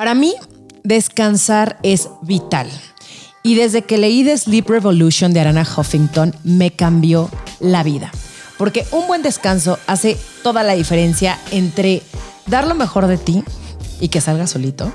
[0.00, 0.34] Para mí,
[0.82, 2.70] descansar es vital.
[3.42, 7.28] Y desde que leí The Sleep Revolution de Arana Huffington, me cambió
[7.60, 8.10] la vida.
[8.56, 12.02] Porque un buen descanso hace toda la diferencia entre
[12.46, 13.44] dar lo mejor de ti
[14.00, 14.90] y que salga solito,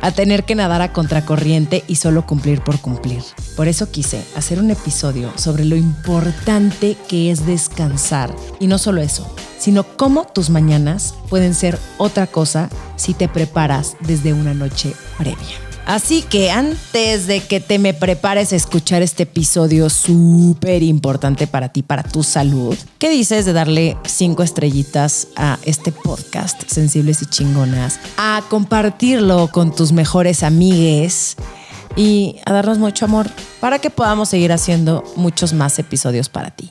[0.00, 3.22] a tener que nadar a contracorriente y solo cumplir por cumplir.
[3.56, 8.34] Por eso quise hacer un episodio sobre lo importante que es descansar.
[8.58, 13.96] Y no solo eso, sino cómo tus mañanas pueden ser otra cosa si te preparas
[14.00, 15.68] desde una noche previa.
[15.88, 21.70] Así que antes de que te me prepares a escuchar este episodio súper importante para
[21.70, 27.26] ti, para tu salud, ¿qué dices de darle cinco estrellitas a este podcast, Sensibles y
[27.26, 28.00] Chingonas?
[28.18, 31.36] A compartirlo con tus mejores amigues
[31.96, 36.70] y a darnos mucho amor para que podamos seguir haciendo muchos más episodios para ti.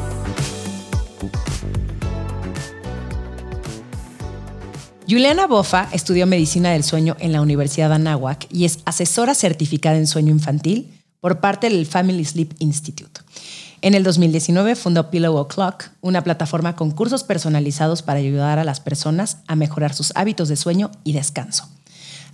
[5.11, 9.97] Juliana Bofa estudió medicina del sueño en la Universidad de Anáhuac y es asesora certificada
[9.97, 13.19] en sueño infantil por parte del Family Sleep Institute.
[13.81, 18.79] En el 2019 fundó Pillow O'Clock, una plataforma con cursos personalizados para ayudar a las
[18.79, 21.67] personas a mejorar sus hábitos de sueño y descanso.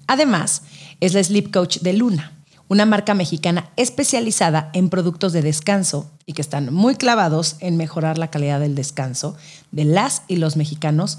[0.05, 0.61] Además,
[0.99, 2.33] es la sleep coach de Luna,
[2.67, 8.19] una marca mexicana especializada en productos de descanso y que están muy clavados en mejorar
[8.19, 9.35] la calidad del descanso
[9.71, 11.17] de las y los mexicanos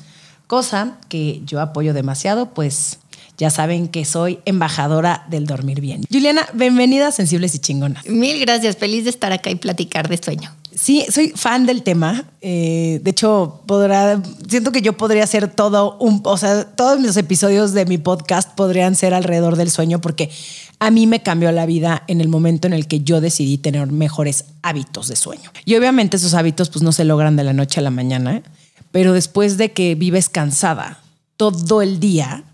[0.49, 2.99] cosa que yo apoyo demasiado, pues
[3.37, 6.03] ya saben que soy embajadora del dormir bien.
[6.11, 8.05] Juliana, bienvenida a Sensibles y Chingonas.
[8.07, 10.53] Mil gracias, feliz de estar acá y platicar de sueño.
[10.75, 12.25] Sí, soy fan del tema.
[12.41, 17.17] Eh, de hecho, podrá, siento que yo podría hacer todo un, o sea, todos mis
[17.17, 20.31] episodios de mi podcast podrían ser alrededor del sueño porque
[20.79, 23.87] a mí me cambió la vida en el momento en el que yo decidí tener
[23.89, 25.51] mejores hábitos de sueño.
[25.65, 28.37] Y obviamente esos hábitos pues no se logran de la noche a la mañana.
[28.37, 28.43] ¿eh?
[28.91, 31.01] Pero después de que vives cansada
[31.37, 32.45] todo el día,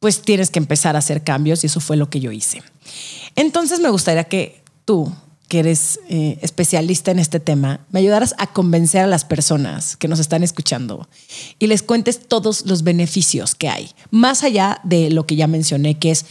[0.00, 2.62] pues tienes que empezar a hacer cambios y eso fue lo que yo hice.
[3.36, 5.12] Entonces me gustaría que tú,
[5.48, 10.08] que eres eh, especialista en este tema, me ayudaras a convencer a las personas que
[10.08, 11.08] nos están escuchando
[11.58, 15.98] y les cuentes todos los beneficios que hay, más allá de lo que ya mencioné,
[15.98, 16.26] que es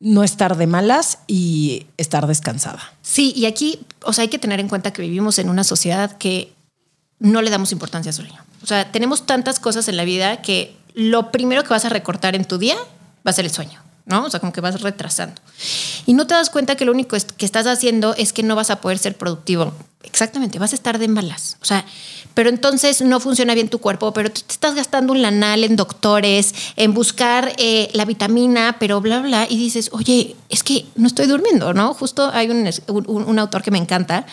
[0.00, 2.80] no estar de malas y estar descansada.
[3.02, 6.16] Sí, y aquí, o sea, hay que tener en cuenta que vivimos en una sociedad
[6.16, 6.52] que
[7.20, 8.42] no le damos importancia al sueño.
[8.62, 12.34] O sea, tenemos tantas cosas en la vida que lo primero que vas a recortar
[12.34, 12.76] en tu día
[13.26, 14.24] va a ser el sueño, ¿no?
[14.24, 15.40] O sea, como que vas retrasando.
[16.06, 18.70] Y no te das cuenta que lo único que estás haciendo es que no vas
[18.70, 19.72] a poder ser productivo.
[20.02, 21.58] Exactamente, vas a estar de malas.
[21.60, 21.84] O sea,
[22.34, 26.54] pero entonces no funciona bien tu cuerpo, pero te estás gastando un lanal en doctores,
[26.76, 31.26] en buscar eh, la vitamina, pero bla, bla, y dices, oye, es que no estoy
[31.26, 31.92] durmiendo, ¿no?
[31.92, 34.24] Justo hay un, un autor que me encanta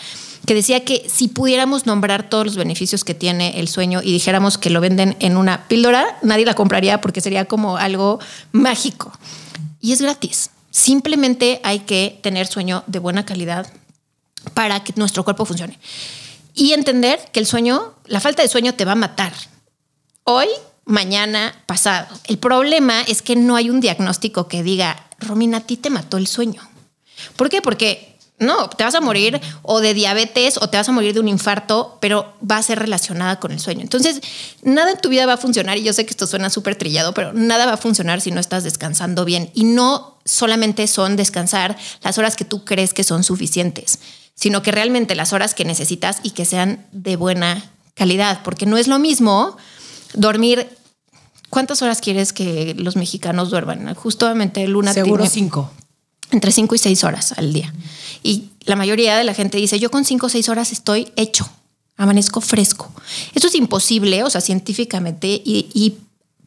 [0.46, 4.56] que decía que si pudiéramos nombrar todos los beneficios que tiene el sueño y dijéramos
[4.56, 8.18] que lo venden en una píldora, nadie la compraría porque sería como algo
[8.52, 9.12] mágico.
[9.80, 10.50] Y es gratis.
[10.70, 13.66] Simplemente hay que tener sueño de buena calidad
[14.54, 15.78] para que nuestro cuerpo funcione.
[16.54, 19.32] Y entender que el sueño, la falta de sueño te va a matar.
[20.24, 20.48] Hoy,
[20.84, 22.18] mañana, pasado.
[22.24, 26.16] El problema es que no hay un diagnóstico que diga, Romina, a ti te mató
[26.16, 26.62] el sueño.
[27.36, 27.62] ¿Por qué?
[27.62, 31.20] Porque no, te vas a morir o de diabetes o te vas a morir de
[31.20, 33.82] un infarto, pero va a ser relacionada con el sueño.
[33.82, 34.20] Entonces,
[34.62, 37.14] nada en tu vida va a funcionar, y yo sé que esto suena súper trillado,
[37.14, 39.50] pero nada va a funcionar si no estás descansando bien.
[39.54, 43.98] Y no solamente son descansar las horas que tú crees que son suficientes,
[44.34, 48.76] sino que realmente las horas que necesitas y que sean de buena calidad, porque no
[48.76, 49.56] es lo mismo
[50.14, 50.68] dormir.
[51.50, 53.92] ¿Cuántas horas quieres que los mexicanos duerman?
[53.94, 54.92] Justamente Luna.
[54.92, 55.72] Seguro cinco
[56.30, 57.72] entre 5 y 6 horas al día.
[58.22, 61.48] Y la mayoría de la gente dice, yo con 5 o 6 horas estoy hecho,
[61.96, 62.92] amanezco fresco.
[63.34, 65.28] Eso es imposible, o sea, científicamente.
[65.44, 65.96] Y,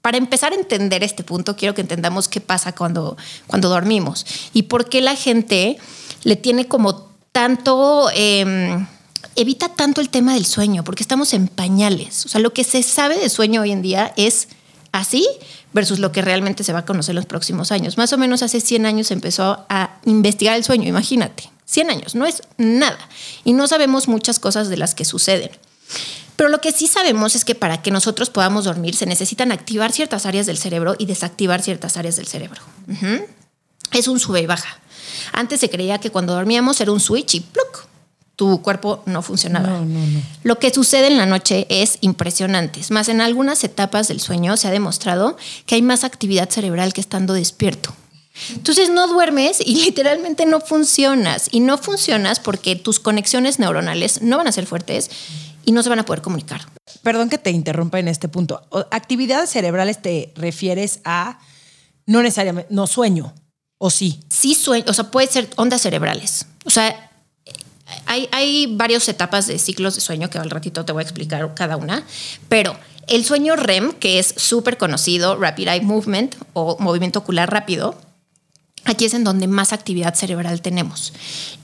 [0.01, 4.63] para empezar a entender este punto, quiero que entendamos qué pasa cuando, cuando dormimos y
[4.63, 5.78] por qué la gente
[6.24, 8.10] le tiene como tanto...
[8.16, 8.88] Em,
[9.36, 12.25] evita tanto el tema del sueño, porque estamos en pañales.
[12.25, 14.48] O sea, lo que se sabe de sueño hoy en día es
[14.92, 15.28] así
[15.73, 17.97] versus lo que realmente se va a conocer en los próximos años.
[17.97, 21.50] Más o menos hace 100 años empezó a investigar el sueño, imagínate.
[21.65, 23.00] 100 años, no es nada.
[23.44, 25.51] Y no sabemos muchas cosas de las que suceden.
[26.35, 29.91] Pero lo que sí sabemos es que para que nosotros podamos dormir se necesitan activar
[29.91, 32.62] ciertas áreas del cerebro y desactivar ciertas áreas del cerebro.
[33.94, 34.79] es un sube y baja.
[35.33, 37.91] Antes se creía que cuando dormíamos era un switch y ¡pluc!
[38.42, 39.68] Tu cuerpo no funcionaba.
[39.68, 40.20] No, no, no.
[40.42, 42.80] Lo que sucede en la noche es impresionante.
[42.80, 46.92] Es más, en algunas etapas del sueño se ha demostrado que hay más actividad cerebral
[46.92, 47.94] que estando despierto.
[48.56, 51.50] Entonces no duermes y literalmente no funcionas.
[51.52, 55.12] Y no funcionas porque tus conexiones neuronales no van a ser fuertes
[55.64, 56.62] y no se van a poder comunicar.
[57.04, 58.68] Perdón que te interrumpa en este punto.
[58.90, 61.38] Actividades cerebrales te refieres a
[62.08, 63.36] no necesariamente, no sueño,
[63.78, 64.20] o sí.
[64.32, 66.48] sí sueño, o sea, puede ser ondas cerebrales.
[66.66, 67.11] O sea,
[68.06, 71.53] hay, hay varias etapas de ciclos de sueño que al ratito te voy a explicar
[71.56, 72.06] cada una,
[72.50, 72.75] pero
[73.07, 77.95] el sueño REM, que es súper conocido, Rapid Eye Movement o movimiento ocular rápido,
[78.86, 81.13] aquí es en donde más actividad cerebral tenemos.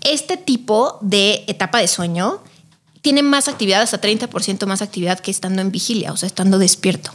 [0.04, 2.42] Este tipo de etapa de sueño
[3.02, 7.12] tiene más actividad, hasta 30% más actividad que estando en vigilia, o sea, estando despierto.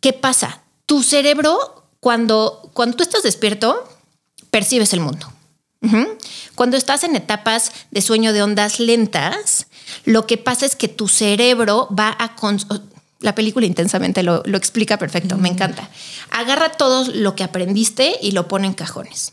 [0.00, 0.62] ¿Qué pasa?
[0.86, 3.88] Tu cerebro, cuando, cuando tú estás despierto,
[4.50, 5.32] percibes el mundo.
[6.54, 9.66] Cuando estás en etapas de sueño de ondas lentas,
[10.04, 12.34] lo que pasa es que tu cerebro va a...
[13.20, 15.88] la película intensamente lo, lo explica perfecto, me encanta.
[16.30, 19.32] Agarra todo lo que aprendiste y lo pone en cajones.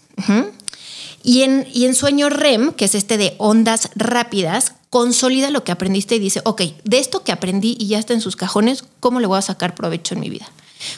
[1.24, 5.72] Y en, y en sueño REM, que es este de ondas rápidas, consolida lo que
[5.72, 9.20] aprendiste y dice, ok, de esto que aprendí y ya está en sus cajones, ¿cómo
[9.20, 10.48] le voy a sacar provecho en mi vida?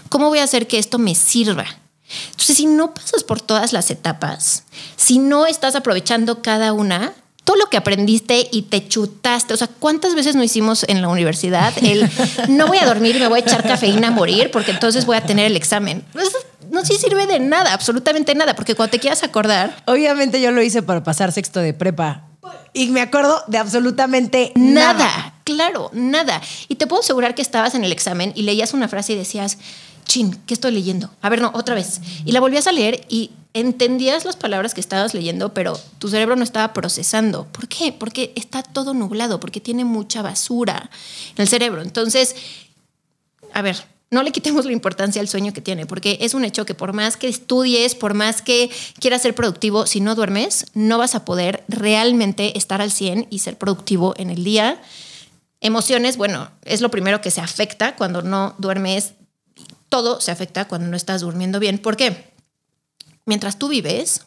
[0.09, 1.65] ¿Cómo voy a hacer que esto me sirva?
[2.31, 4.63] Entonces, si no pasas por todas las etapas,
[4.95, 7.13] si no estás aprovechando cada una,
[7.43, 11.07] todo lo que aprendiste y te chutaste, o sea, ¿cuántas veces no hicimos en la
[11.07, 12.09] universidad el
[12.49, 15.21] no voy a dormir, me voy a echar cafeína a morir porque entonces voy a
[15.21, 16.03] tener el examen?
[16.15, 16.37] Eso
[16.71, 20.81] no sirve de nada, absolutamente nada, porque cuando te quieras acordar, Obviamente yo lo hice
[20.81, 22.23] para pasar sexto de prepa.
[22.73, 24.93] Y me acuerdo de absolutamente nada.
[24.93, 26.41] Nada, claro, nada.
[26.67, 29.57] Y te puedo asegurar que estabas en el examen y leías una frase y decías,
[30.05, 31.11] chin, ¿qué estoy leyendo?
[31.21, 32.01] A ver, no, otra vez.
[32.25, 36.35] Y la volvías a leer y entendías las palabras que estabas leyendo, pero tu cerebro
[36.35, 37.47] no estaba procesando.
[37.51, 37.93] ¿Por qué?
[37.93, 40.89] Porque está todo nublado, porque tiene mucha basura
[41.35, 41.81] en el cerebro.
[41.81, 42.35] Entonces,
[43.53, 46.65] a ver, no le quitemos la importancia al sueño que tiene, porque es un hecho
[46.65, 48.69] que por más que estudies, por más que
[48.99, 53.39] quieras ser productivo, si no duermes, no vas a poder realmente estar al 100 y
[53.39, 54.81] ser productivo en el día.
[55.61, 59.13] Emociones, bueno, es lo primero que se afecta cuando no duermes.
[59.89, 61.79] Todo se afecta cuando no estás durmiendo bien.
[61.79, 62.31] ¿Por qué?
[63.25, 64.21] Mientras tú vives,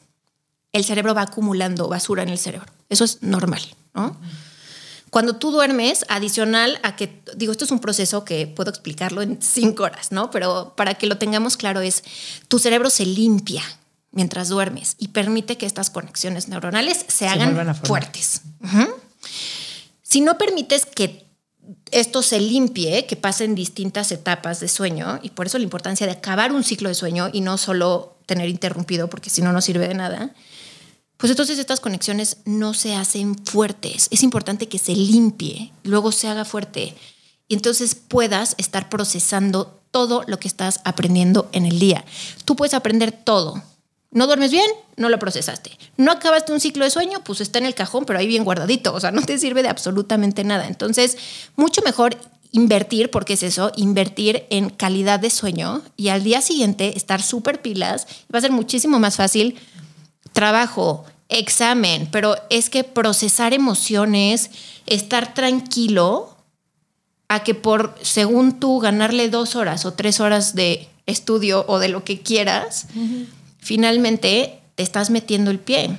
[0.72, 2.72] el cerebro va acumulando basura en el cerebro.
[2.88, 3.62] Eso es normal,
[3.94, 4.16] ¿no?
[5.10, 9.40] Cuando tú duermes, adicional a que, digo, esto es un proceso que puedo explicarlo en
[9.40, 10.30] cinco horas, ¿no?
[10.30, 12.02] Pero para que lo tengamos claro es,
[12.48, 13.62] tu cerebro se limpia
[14.10, 18.42] mientras duermes y permite que estas conexiones neuronales se, hagan fuertes.
[20.02, 21.27] Si no permites que
[21.90, 26.12] esto se limpie, que pasen distintas etapas de sueño, y por eso la importancia de
[26.12, 29.88] acabar un ciclo de sueño y no solo tener interrumpido, porque si no, no sirve
[29.88, 30.34] de nada,
[31.16, 34.08] pues entonces estas conexiones no se hacen fuertes.
[34.10, 36.94] Es importante que se limpie, luego se haga fuerte
[37.48, 42.04] y entonces puedas estar procesando todo lo que estás aprendiendo en el día.
[42.44, 43.62] Tú puedes aprender todo.
[44.10, 44.66] No duermes bien,
[44.96, 45.70] no lo procesaste.
[45.96, 48.94] No acabaste un ciclo de sueño, pues está en el cajón, pero ahí bien guardadito.
[48.94, 50.66] O sea, no te sirve de absolutamente nada.
[50.66, 51.18] Entonces,
[51.56, 52.16] mucho mejor
[52.50, 57.60] invertir, porque es eso, invertir en calidad de sueño y al día siguiente estar súper
[57.60, 58.06] pilas.
[58.32, 59.58] Va a ser muchísimo más fácil
[60.32, 64.50] trabajo, examen, pero es que procesar emociones,
[64.86, 66.34] estar tranquilo,
[67.28, 71.88] a que por, según tú, ganarle dos horas o tres horas de estudio o de
[71.88, 72.86] lo que quieras,
[73.68, 75.98] finalmente te estás metiendo el pie.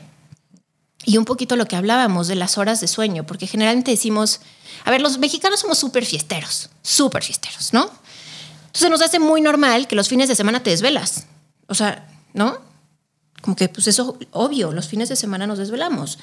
[1.06, 4.42] Y un poquito lo que hablábamos de las horas de sueño, porque generalmente decimos,
[4.86, 7.92] a ver, los mexicanos somos súper fiesteros, súper fiesteros, ¿no?
[8.66, 11.28] Entonces nos hace muy normal que los fines de semana te desvelas.
[11.68, 12.58] O sea, ¿no?
[13.40, 16.18] Como que, pues eso, obvio, los fines de semana nos desvelamos.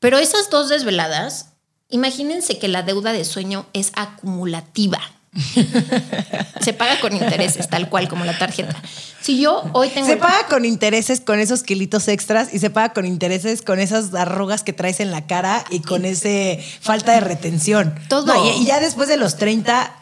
[0.00, 1.50] Pero esas dos desveladas,
[1.90, 5.00] imagínense que la deuda de sueño es acumulativa.
[6.60, 8.80] Se paga con intereses, tal cual como la tarjeta.
[9.20, 10.06] Si yo hoy tengo...
[10.06, 14.14] Se paga con intereses con esos kilitos extras y se paga con intereses con esas
[14.14, 17.94] arrugas que traes en la cara y con ese falta de retención.
[18.08, 18.26] Todo.
[18.26, 19.92] No, y, y ya después de los 30,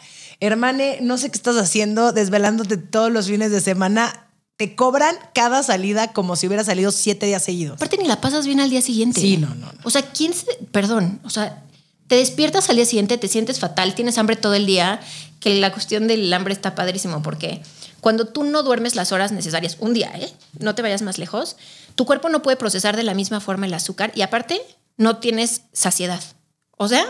[0.41, 4.29] hermane, no sé qué estás haciendo, desvelándote todos los fines de semana.
[4.57, 7.77] Te cobran cada salida como si hubiera salido siete días seguidos.
[7.77, 9.21] Aparte ni la pasas bien al día siguiente.
[9.21, 9.81] Sí, no, no, no.
[9.83, 10.47] O sea, ¿quién se...
[10.71, 11.65] Perdón, o sea,
[12.13, 15.01] te despiertas al día siguiente, te sientes fatal, tienes hambre todo el día,
[15.41, 17.63] que la cuestión del hambre está padrísimo porque
[18.03, 20.31] cuando tú no duermes las horas necesarias, un día, ¿eh?
[20.59, 21.57] No te vayas más lejos,
[21.95, 24.61] tu cuerpo no puede procesar de la misma forma el azúcar y aparte
[24.99, 26.23] no tienes saciedad.
[26.77, 27.07] O sea,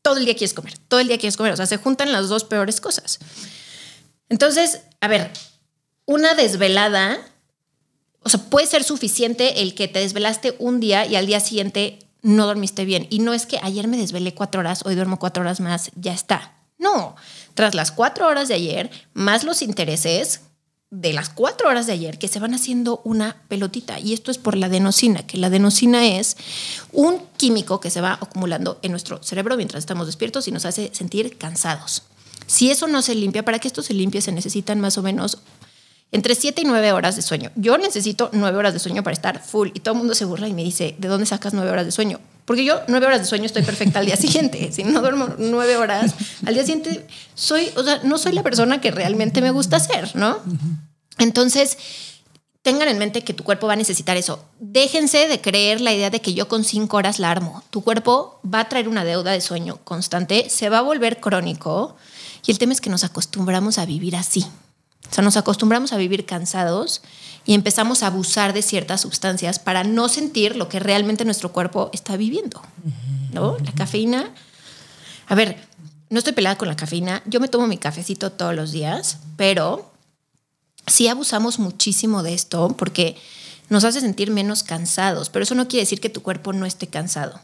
[0.00, 2.30] todo el día quieres comer, todo el día quieres comer, o sea, se juntan las
[2.30, 3.18] dos peores cosas.
[4.30, 5.30] Entonces, a ver,
[6.06, 7.18] una desvelada,
[8.22, 12.07] o sea, puede ser suficiente el que te desvelaste un día y al día siguiente
[12.28, 13.06] no dormiste bien.
[13.10, 16.12] Y no es que ayer me desvelé cuatro horas, hoy duermo cuatro horas más, ya
[16.12, 16.54] está.
[16.78, 17.16] No,
[17.54, 20.42] tras las cuatro horas de ayer, más los intereses
[20.90, 23.98] de las cuatro horas de ayer, que se van haciendo una pelotita.
[23.98, 26.36] Y esto es por la adenosina, que la adenosina es
[26.92, 30.90] un químico que se va acumulando en nuestro cerebro mientras estamos despiertos y nos hace
[30.92, 32.02] sentir cansados.
[32.46, 35.38] Si eso no se limpia, para que esto se limpie se necesitan más o menos
[36.10, 37.50] entre 7 y 9 horas de sueño.
[37.54, 40.48] Yo necesito 9 horas de sueño para estar full y todo el mundo se burla
[40.48, 42.20] y me dice, ¿de dónde sacas 9 horas de sueño?
[42.44, 44.72] Porque yo 9 horas de sueño estoy perfecta al día siguiente.
[44.72, 46.14] Si no duermo 9 horas,
[46.46, 50.16] al día siguiente soy, o sea, no soy la persona que realmente me gusta ser,
[50.16, 50.38] ¿no?
[51.18, 51.76] Entonces,
[52.62, 54.44] tengan en mente que tu cuerpo va a necesitar eso.
[54.60, 57.62] Déjense de creer la idea de que yo con 5 horas la armo.
[57.70, 61.96] Tu cuerpo va a traer una deuda de sueño constante, se va a volver crónico
[62.46, 64.46] y el tema es que nos acostumbramos a vivir así.
[65.10, 67.02] O sea, nos acostumbramos a vivir cansados
[67.46, 71.90] y empezamos a abusar de ciertas sustancias para no sentir lo que realmente nuestro cuerpo
[71.92, 72.60] está viviendo.
[73.32, 73.56] ¿No?
[73.64, 74.30] La cafeína.
[75.26, 75.56] A ver,
[76.10, 77.22] no estoy pelada con la cafeína.
[77.26, 79.90] Yo me tomo mi cafecito todos los días, pero
[80.86, 83.16] sí abusamos muchísimo de esto porque
[83.68, 85.30] nos hace sentir menos cansados.
[85.30, 87.40] Pero eso no quiere decir que tu cuerpo no esté cansado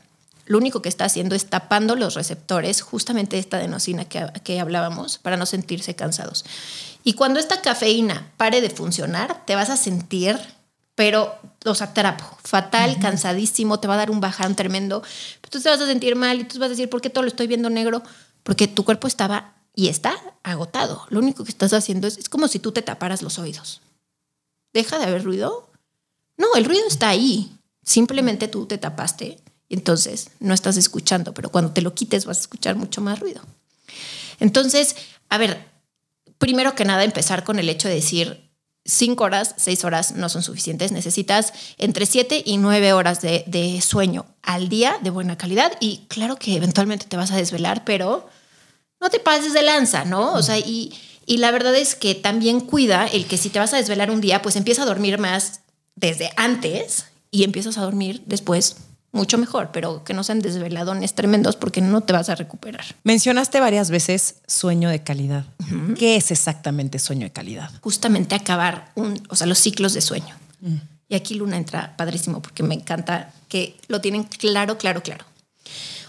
[0.47, 5.19] lo único que está haciendo es tapando los receptores, justamente esta adenosina que, que hablábamos,
[5.19, 6.45] para no sentirse cansados.
[7.05, 10.37] Y cuando esta cafeína pare de funcionar, te vas a sentir,
[10.97, 15.03] pero, o sea, trapo, fatal, cansadísimo, te va a dar un baján tremendo.
[15.37, 17.29] Entonces te vas a sentir mal y tú vas a decir, ¿por qué todo lo
[17.29, 18.03] estoy viendo negro?
[18.43, 21.07] Porque tu cuerpo estaba y está agotado.
[21.11, 23.83] Lo único que estás haciendo es, es como si tú te taparas los oídos.
[24.73, 25.71] ¿Deja de haber ruido?
[26.37, 27.53] No, el ruido está ahí.
[27.83, 29.45] Simplemente tú te tapaste
[29.75, 33.43] entonces no estás escuchando, pero cuando te lo quites vas a escuchar mucho más ruido.
[34.41, 34.97] Entonces,
[35.29, 35.69] a ver,
[36.39, 38.51] primero que nada empezar con el hecho de decir,
[38.85, 44.27] cinco horas, seis horas no son suficientes, necesitas entre siete y nueve horas de, sueño
[44.43, 48.29] al día de buena calidad y claro que eventualmente te vas a desvelar, pero
[49.01, 50.35] no te pases de lanza, ¿no?
[50.35, 50.93] O sea, y,
[51.27, 54.21] y la verdad es que también cuida el que si te vas a desvelar un
[54.21, 55.61] día, pues empieza a dormir más
[55.95, 58.77] desde antes y empiezas a dormir después
[59.15, 62.85] mucho mejor, pero que no sean desveladones tremendos porque no te vas a recuperar.
[63.05, 65.47] Mencionaste varias veces sueño de calidad.
[65.97, 67.71] ¿Qué es exactamente sueño de calidad?
[67.81, 70.35] Justamente acabar un, o sea, los ciclos de sueño.
[70.61, 70.77] Mm.
[71.09, 75.25] Y aquí Luna entra padrísimo porque me encanta que lo tienen claro, claro, claro.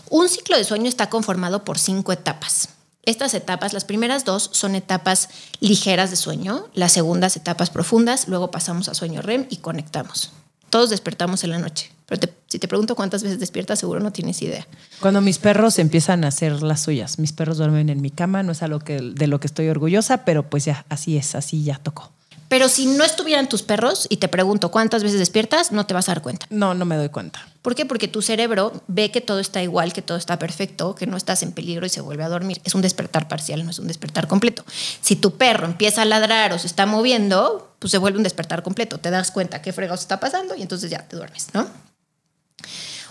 [0.09, 2.69] Un ciclo de sueño está conformado por cinco etapas.
[3.03, 8.49] Estas etapas, las primeras dos son etapas ligeras de sueño, las segundas etapas profundas, luego
[8.49, 10.31] pasamos a sueño REM y conectamos.
[10.69, 11.91] Todos despertamos en la noche.
[12.05, 14.67] Pero si te pregunto cuántas veces despiertas, seguro no tienes idea.
[14.99, 18.51] Cuando mis perros empiezan a hacer las suyas, mis perros duermen en mi cama, no
[18.51, 22.11] es de lo que estoy orgullosa, pero pues ya, así es, así ya tocó.
[22.47, 26.07] Pero si no estuvieran tus perros y te pregunto cuántas veces despiertas, no te vas
[26.09, 26.45] a dar cuenta.
[26.51, 27.47] No, no me doy cuenta.
[27.63, 27.85] ¿Por qué?
[27.85, 31.41] Porque tu cerebro ve que todo está igual, que todo está perfecto, que no estás
[31.41, 32.61] en peligro y se vuelve a dormir.
[32.63, 34.63] Es un despertar parcial, no es un despertar completo.
[35.01, 38.61] Si tu perro empieza a ladrar o se está moviendo, pues se vuelve un despertar
[38.61, 38.99] completo.
[38.99, 41.67] Te das cuenta qué fregados está pasando y entonces ya te duermes, ¿no?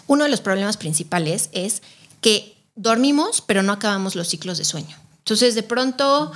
[0.07, 1.83] Uno de los problemas principales es
[2.21, 4.97] que dormimos, pero no acabamos los ciclos de sueño.
[5.19, 6.31] Entonces, de pronto,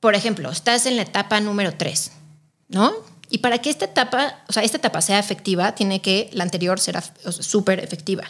[0.00, 2.12] por ejemplo, estás en la etapa número 3
[2.72, 2.92] ¿no?
[3.32, 6.78] Y para que esta etapa, o sea, esta etapa sea efectiva, tiene que la anterior
[6.78, 8.24] ser súper efectiva.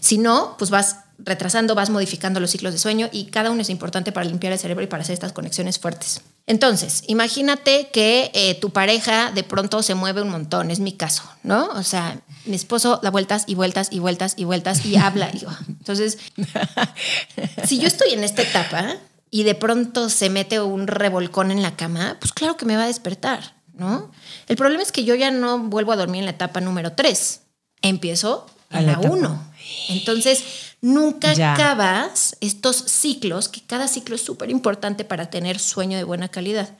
[0.00, 3.70] Si no, pues vas retrasando, vas modificando los ciclos de sueño y cada uno es
[3.70, 6.22] importante para limpiar el cerebro y para hacer estas conexiones fuertes.
[6.46, 11.22] Entonces, imagínate que eh, tu pareja de pronto se mueve un montón, es mi caso,
[11.42, 11.68] ¿no?
[11.74, 15.30] O sea, mi esposo da vueltas y vueltas y vueltas y vueltas y habla.
[15.34, 16.18] Y, entonces,
[17.64, 18.96] si yo estoy en esta etapa
[19.30, 22.84] y de pronto se mete un revolcón en la cama, pues claro que me va
[22.84, 23.57] a despertar.
[23.78, 24.10] ¿No?
[24.48, 27.40] El problema es que yo ya no vuelvo a dormir en la etapa número 3,
[27.82, 29.52] empiezo a la 1.
[29.88, 30.42] Entonces,
[30.82, 36.28] nunca acabas estos ciclos, que cada ciclo es súper importante para tener sueño de buena
[36.28, 36.76] calidad.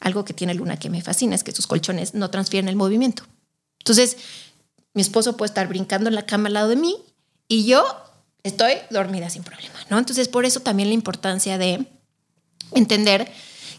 [0.00, 3.24] Algo que tiene Luna que me fascina es que sus colchones no transfieren el movimiento.
[3.80, 4.16] Entonces,
[4.94, 6.96] mi esposo puede estar brincando en la cama al lado de mí
[7.48, 7.84] y yo
[8.44, 9.98] estoy dormida sin problema, ¿no?
[9.98, 11.86] Entonces, por eso también la importancia de
[12.72, 13.30] entender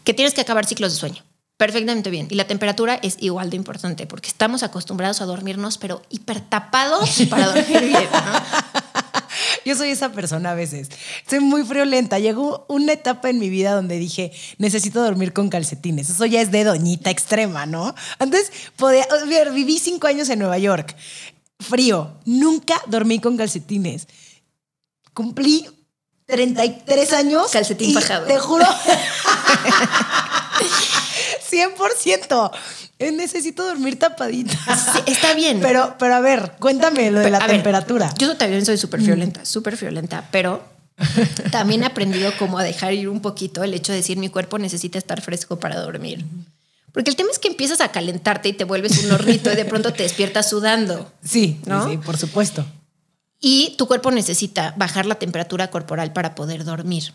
[0.04, 1.27] que tienes que acabar ciclos de sueño
[1.58, 2.28] perfectamente bien.
[2.30, 7.48] Y la temperatura es igual de importante porque estamos acostumbrados a dormirnos, pero hipertapados para
[7.48, 8.08] dormir bien.
[9.64, 10.88] Yo soy esa persona a veces.
[11.28, 12.18] Soy muy friolenta.
[12.18, 16.08] Llegó una etapa en mi vida donde dije, necesito dormir con calcetines.
[16.08, 17.94] Eso ya es de doñita extrema, ¿no?
[18.18, 19.06] Antes podía,
[19.52, 20.96] viví cinco años en Nueva York.
[21.60, 22.12] Frío.
[22.24, 24.06] Nunca dormí con calcetines.
[25.12, 25.68] Cumplí
[26.26, 27.50] 33 años.
[27.50, 28.26] Calcetín bajado.
[28.26, 28.64] Te juro.
[31.50, 32.50] 100%.
[32.98, 34.52] Eh, necesito dormir tapadita.
[34.92, 35.60] Sí, está bien.
[35.62, 38.12] Pero, pero a ver, cuéntame lo de la A ver, temperatura.
[38.18, 40.62] yo también soy súper violenta, súper violenta, pero
[41.52, 44.58] también he aprendido como a dejar ir un poquito el hecho de decir mi cuerpo
[44.58, 46.24] necesita estar fresco para dormir.
[46.92, 49.64] Porque el tema es que empiezas a calentarte y te vuelves un hornito y de
[49.64, 51.12] pronto te despiertas sudando.
[51.22, 51.88] sí, ¿no?
[51.88, 52.64] sí, por supuesto.
[53.40, 57.12] Y tu cuerpo necesita bajar la temperatura corporal para poder dormir.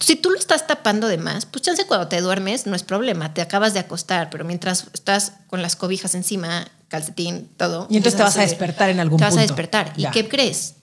[0.00, 3.32] Si tú lo estás tapando de más, pues chance cuando te duermes no es problema,
[3.32, 7.86] te acabas de acostar, pero mientras estás con las cobijas encima, calcetín, todo.
[7.90, 9.52] Y entonces te vas a despertar en algún Te vas a punto.
[9.54, 9.92] despertar.
[9.96, 10.10] ¿Y Ya.
[10.10, 10.74] qué crees?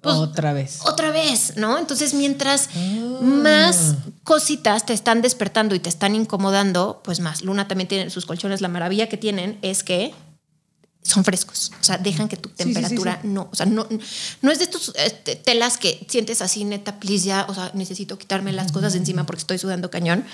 [0.00, 0.80] Pues, Otra vez.
[0.86, 1.78] Otra vez, ¿no?
[1.78, 3.18] Entonces, mientras Ah.
[3.22, 7.42] más cositas te están despertando y te están incomodando, pues más.
[7.42, 8.62] Luna también tiene sus colchones.
[8.62, 10.14] La maravilla que tienen es que
[11.02, 11.72] son frescos.
[11.80, 13.28] O sea, dejan que tu sí, sí, temperatura sí.
[13.28, 13.48] no.
[13.50, 13.86] O sea, no,
[14.42, 17.46] no es de estos este, telas que sientes así, neta, please, ya.
[17.48, 20.24] O sea, necesito quitarme las cosas de encima porque estoy sudando cañón.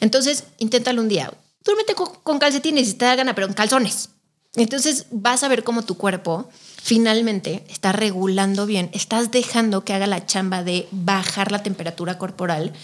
[0.00, 1.32] Entonces, inténtalo un día.
[1.64, 4.10] Duérmete con, con calcetines si te da gana, pero en calzones.
[4.56, 6.48] Entonces, vas a ver cómo tu cuerpo
[6.84, 12.74] finalmente está regulando bien, estás dejando que haga la chamba de bajar la temperatura corporal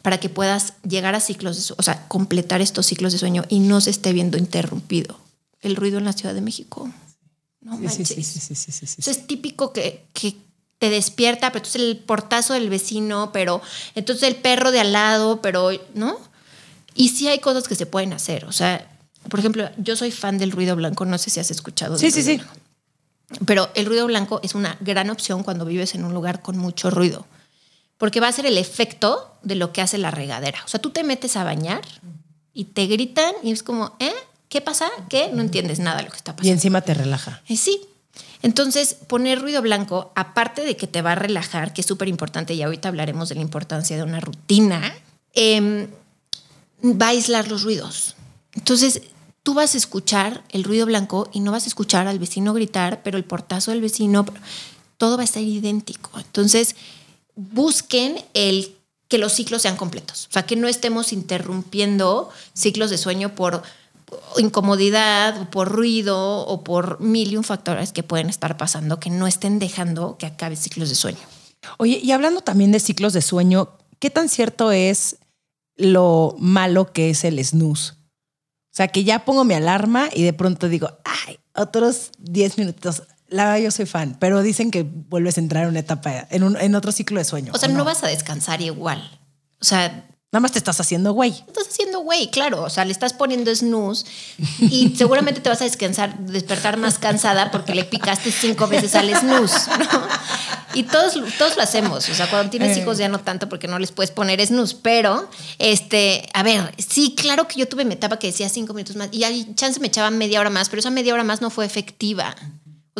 [0.00, 3.60] para que puedas llegar a ciclos, de o sea, completar estos ciclos de sueño y
[3.60, 5.18] no se esté viendo interrumpido.
[5.60, 6.90] El ruido en la Ciudad de México.
[7.60, 8.08] No Sí, manches.
[8.08, 8.96] sí, sí, sí, sí, sí.
[8.98, 10.36] Eso es típico que, que
[10.78, 13.60] te despierta, pero entonces el portazo del vecino, pero
[13.94, 16.16] entonces el perro de al lado, pero, ¿no?
[16.94, 18.46] Y sí hay cosas que se pueden hacer.
[18.46, 18.90] O sea,
[19.28, 21.98] por ejemplo, yo soy fan del ruido blanco, no sé si has escuchado.
[21.98, 22.36] Sí, sí, sí.
[22.38, 22.54] blanco.
[23.46, 26.90] Pero el ruido blanco es una gran opción cuando vives en un lugar con mucho
[26.90, 27.26] ruido,
[27.98, 30.60] porque va a ser el efecto de lo que hace la regadera.
[30.64, 31.82] O sea, tú te metes a bañar
[32.54, 34.12] y te gritan y es como, ¿eh?
[34.50, 34.90] ¿Qué pasa?
[35.08, 35.30] ¿Qué?
[35.32, 36.52] No entiendes nada de lo que está Y pasando.
[36.52, 37.40] encima te relaja.
[37.48, 37.80] Eh, sí.
[38.42, 42.52] Entonces, poner ruido blanco, aparte de que te va a relajar, que es súper importante,
[42.54, 44.92] y ahorita hablaremos de la importancia de una rutina,
[45.34, 45.88] em,
[46.82, 48.16] va a aislar los ruidos.
[48.54, 49.02] Entonces,
[49.44, 53.02] tú vas a escuchar el ruido blanco y no vas a escuchar al vecino gritar,
[53.04, 54.26] pero el portazo del vecino,
[54.96, 56.10] todo va a estar idéntico.
[56.18, 56.74] Entonces,
[57.36, 58.74] busquen el
[59.08, 63.62] que los ciclos sean completos, o sea, que no estemos interrumpiendo ciclos de sueño por
[64.38, 69.10] incomodidad, o por ruido o por mil y un factores que pueden estar pasando que
[69.10, 71.18] no estén dejando que acabe ciclos de sueño.
[71.78, 75.16] Oye, y hablando también de ciclos de sueño, ¿qué tan cierto es
[75.76, 77.92] lo malo que es el snooze?
[77.92, 83.02] O sea, que ya pongo mi alarma y de pronto digo, ay, otros 10 minutos.
[83.28, 86.42] La verdad, yo soy fan, pero dicen que vuelves a entrar en una etapa, en,
[86.42, 87.52] un, en otro ciclo de sueño.
[87.54, 87.84] O sea, ¿o no?
[87.84, 89.20] vas a descansar igual.
[89.60, 91.30] O sea, Nada más te estás haciendo güey.
[91.30, 92.62] estás haciendo güey, claro.
[92.62, 94.06] O sea, le estás poniendo snooze
[94.60, 99.12] y seguramente te vas a descansar, despertar más cansada porque le picaste cinco veces al
[99.12, 100.02] snooze, ¿no?
[100.74, 102.08] Y todos, todos lo hacemos.
[102.08, 105.28] O sea, cuando tienes hijos ya no tanto porque no les puedes poner snooze, pero
[105.58, 109.08] este, a ver, sí, claro que yo tuve mi etapa que decía cinco minutos más
[109.10, 111.66] y hay chance me echaba media hora más, pero esa media hora más no fue
[111.66, 112.36] efectiva.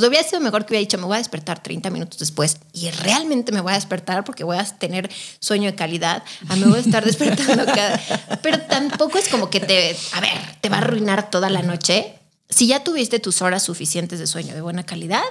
[0.00, 2.56] O sea, hubiera sido mejor que hubiera dicho, me voy a despertar 30 minutos después
[2.72, 5.10] y realmente me voy a despertar porque voy a tener
[5.40, 6.22] sueño de calidad.
[6.48, 8.00] A mí me voy a estar despertando cada...
[8.42, 10.32] Pero tampoco es como que te, a ver,
[10.62, 12.14] te va a arruinar toda la noche.
[12.48, 15.22] Si ya tuviste tus horas suficientes de sueño de buena calidad,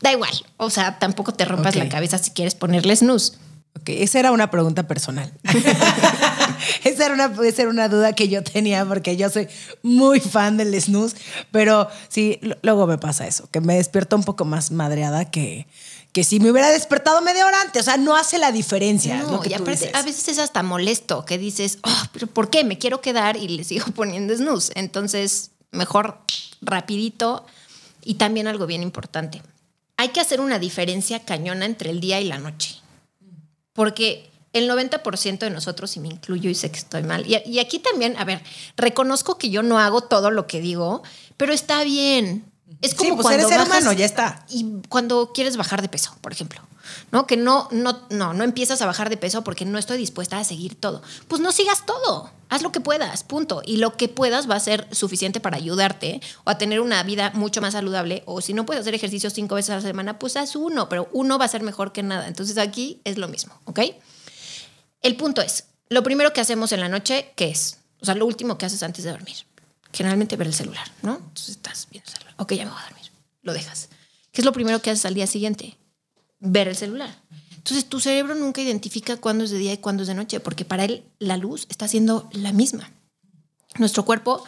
[0.00, 0.32] da igual.
[0.58, 3.32] O sea, tampoco te rompas la cabeza si quieres ponerle snooze.
[3.80, 5.32] Ok, esa era una pregunta personal.
[6.84, 9.48] esa, era una, esa era una duda que yo tenía porque yo soy
[9.82, 11.16] muy fan del snooze,
[11.50, 15.66] pero sí, luego me pasa eso, que me despierto un poco más madreada que,
[16.12, 17.82] que si me hubiera despertado media hora antes.
[17.82, 19.16] O sea, no hace la diferencia.
[19.18, 19.94] es lo No, que y tú aparte, dices.
[19.94, 22.64] a veces es hasta molesto que dices, "Oh, pero ¿por qué?
[22.64, 24.72] Me quiero quedar y le sigo poniendo snooze.
[24.74, 26.18] Entonces, mejor
[26.62, 27.44] rapidito.
[28.04, 29.42] Y también algo bien importante.
[29.98, 32.76] Hay que hacer una diferencia cañona entre el día y la noche.
[33.78, 37.60] Porque el 90% de nosotros, y me incluyo y sé que estoy mal, y, y
[37.60, 38.42] aquí también, a ver,
[38.76, 41.04] reconozco que yo no hago todo lo que digo,
[41.36, 42.47] pero está bien.
[42.82, 44.44] Es como sí, pues cuando eres ser bajas- humano, ya está.
[44.48, 46.60] y cuando quieres bajar de peso, por ejemplo,
[47.10, 47.26] ¿no?
[47.26, 50.44] Que no, no, no, no empiezas a bajar de peso porque no estoy dispuesta a
[50.44, 51.02] seguir todo.
[51.28, 52.30] Pues no sigas todo.
[52.50, 53.62] Haz lo que puedas, punto.
[53.64, 57.30] Y lo que puedas va a ser suficiente para ayudarte o a tener una vida
[57.34, 58.22] mucho más saludable.
[58.26, 61.08] O si no puedes hacer ejercicio cinco veces a la semana, pues haz uno, pero
[61.12, 62.26] uno va a ser mejor que nada.
[62.28, 63.80] Entonces aquí es lo mismo, ¿ok?
[65.02, 67.78] El punto es, lo primero que hacemos en la noche, ¿qué es?
[68.00, 69.36] O sea, lo último que haces antes de dormir.
[69.92, 71.16] Generalmente ver el celular, ¿no?
[71.16, 72.34] Entonces estás viendo el celular.
[72.38, 73.10] Ok, ya me voy a dormir.
[73.42, 73.88] Lo dejas.
[74.32, 75.76] ¿Qué es lo primero que haces al día siguiente?
[76.40, 77.22] Ver el celular.
[77.56, 80.64] Entonces tu cerebro nunca identifica cuándo es de día y cuándo es de noche, porque
[80.64, 82.90] para él la luz está siendo la misma.
[83.78, 84.44] Nuestro cuerpo,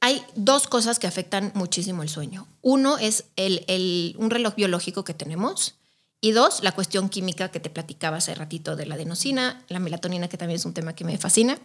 [0.00, 2.46] hay dos cosas que afectan muchísimo el sueño.
[2.62, 5.74] Uno es el, el- un reloj biológico que tenemos
[6.22, 10.28] y dos, la cuestión química que te platicaba hace ratito de la adenosina, la melatonina,
[10.28, 11.58] que también es un tema que me fascina.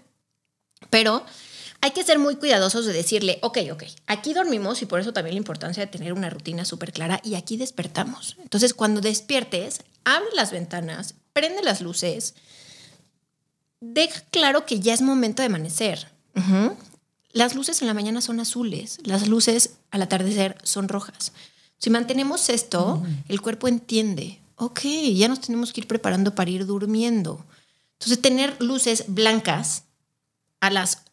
[0.90, 1.26] Pero
[1.86, 5.36] hay que ser muy cuidadosos de decirle, ok, ok, aquí dormimos y por eso también
[5.36, 8.38] la importancia de tener una rutina súper clara y aquí despertamos.
[8.41, 12.34] Entonces, cuando despiertes, abre las ventanas, prende las luces,
[13.82, 16.08] deja claro que ya es momento de amanecer.
[17.32, 21.34] Las luces en la mañana son azules, las luces al atardecer son rojas.
[21.78, 24.80] Si mantenemos esto, el cuerpo entiende, ok,
[25.13, 27.45] ya nos tenemos que ir preparando para ir durmiendo.
[28.00, 29.84] Entonces, tener luces blancas
[30.62, 31.05] a las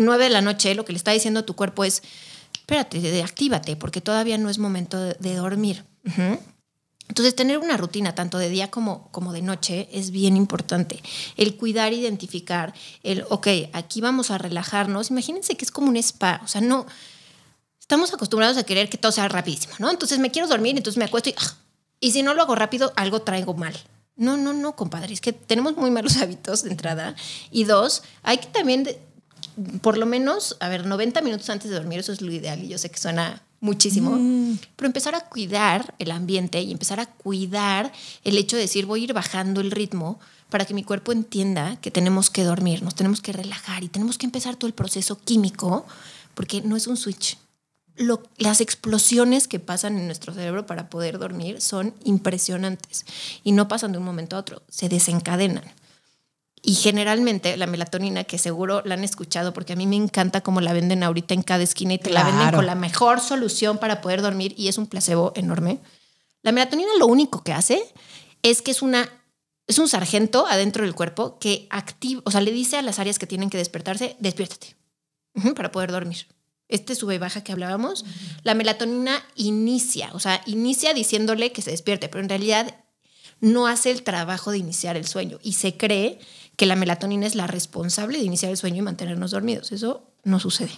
[0.00, 2.02] 9 de la noche, lo que le está diciendo a tu cuerpo es,
[2.54, 5.84] espérate, actívate, porque todavía no es momento de, dormir.
[7.08, 11.02] Entonces, tener una rutina tanto de día como, como de noche es bien importante.
[11.36, 15.10] El cuidar, identificar, el, ok, aquí vamos a relajarnos.
[15.10, 16.86] Imagínense que es como un spa, o sea, no,
[17.80, 19.90] estamos acostumbrados a querer que todo sea rapidísimo, ¿no?
[19.90, 21.56] Entonces me quiero dormir, entonces me acuesto y, ah,
[21.98, 23.74] y si no lo hago rápido, algo traigo mal.
[24.14, 27.16] No, no, no, compadre, es que tenemos muy malos hábitos de entrada.
[27.50, 28.88] Y dos, hay que también
[29.80, 32.68] por lo menos, a ver, 90 minutos antes de dormir, eso es lo ideal y
[32.68, 34.58] yo sé que suena muchísimo, mm.
[34.76, 37.92] pero empezar a cuidar el ambiente y empezar a cuidar
[38.24, 40.18] el hecho de decir voy a ir bajando el ritmo
[40.48, 44.18] para que mi cuerpo entienda que tenemos que dormir, nos tenemos que relajar y tenemos
[44.18, 45.86] que empezar todo el proceso químico
[46.34, 47.38] porque no es un switch.
[48.38, 53.04] las explosiones que pasan en nuestro cerebro para poder dormir son impresionantes
[53.44, 55.64] y no pasan de un momento a otro, se desencadenan.
[56.62, 60.60] Y generalmente la melatonina, que seguro la han escuchado, porque a mí me encanta cómo
[60.60, 64.00] la venden ahorita en cada esquina y te la venden con la mejor solución para
[64.00, 65.78] poder dormir y es un placebo enorme.
[66.42, 67.82] La melatonina lo único que hace
[68.42, 69.08] es que es una
[69.70, 73.20] es un sargento adentro del cuerpo que activa, o sea, le dice a las áreas
[73.20, 74.74] que tienen que despertarse, despiértate
[75.54, 76.26] para poder dormir.
[76.66, 78.04] Este sube y baja que hablábamos,
[78.42, 82.74] la melatonina inicia, o sea, inicia diciéndole que se despierte, pero en realidad
[83.40, 86.18] no hace el trabajo de iniciar el sueño y se cree
[86.60, 89.72] que la melatonina es la responsable de iniciar el sueño y mantenernos dormidos.
[89.72, 90.72] Eso no sucede.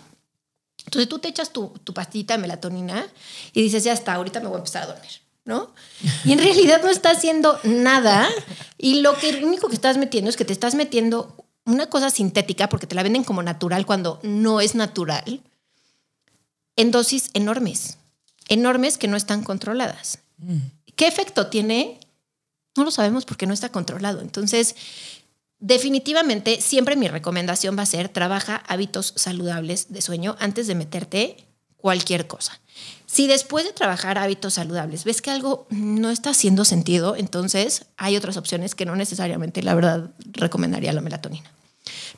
[0.84, 3.04] Entonces tú te echas tu, tu pastita de melatonina
[3.52, 5.10] y dices, ya está, ahorita me voy a empezar a dormir,
[5.44, 5.74] ¿no?
[6.24, 8.28] Y en realidad no está haciendo nada
[8.78, 12.10] y lo que lo único que estás metiendo es que te estás metiendo una cosa
[12.10, 15.40] sintética porque te la venden como natural cuando no es natural
[16.76, 17.98] en dosis enormes,
[18.46, 20.20] enormes que no están controladas.
[20.38, 20.58] Mm.
[20.94, 21.98] ¿Qué efecto tiene?
[22.76, 24.20] No lo sabemos porque no está controlado.
[24.20, 24.76] Entonces,
[25.62, 31.36] Definitivamente, siempre mi recomendación va a ser trabaja hábitos saludables de sueño antes de meterte
[31.76, 32.60] cualquier cosa.
[33.06, 38.16] Si después de trabajar hábitos saludables ves que algo no está haciendo sentido, entonces hay
[38.16, 41.48] otras opciones que no necesariamente, la verdad, recomendaría la melatonina.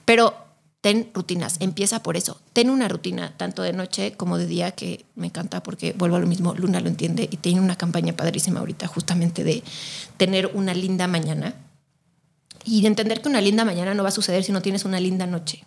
[0.07, 0.35] Pero
[0.80, 2.40] ten rutinas, empieza por eso.
[2.54, 6.20] Ten una rutina tanto de noche como de día que me encanta porque vuelvo a
[6.20, 9.62] lo mismo, Luna lo entiende y tiene una campaña padrísima ahorita justamente de
[10.16, 11.54] tener una linda mañana
[12.64, 15.00] y de entender que una linda mañana no va a suceder si no tienes una
[15.00, 15.62] linda noche.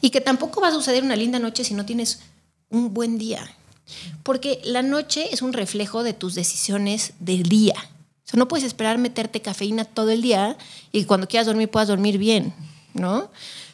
[0.00, 2.20] Y que tampoco va a suceder una linda noche si no tienes
[2.70, 3.54] un buen día.
[4.22, 7.74] Porque la noche es un reflejo de tus decisiones del día.
[8.24, 10.56] O sea, no puedes esperar meterte cafeína todo el día
[10.90, 12.52] y cuando quieras dormir puedas dormir bien,
[12.94, 13.30] ¿no?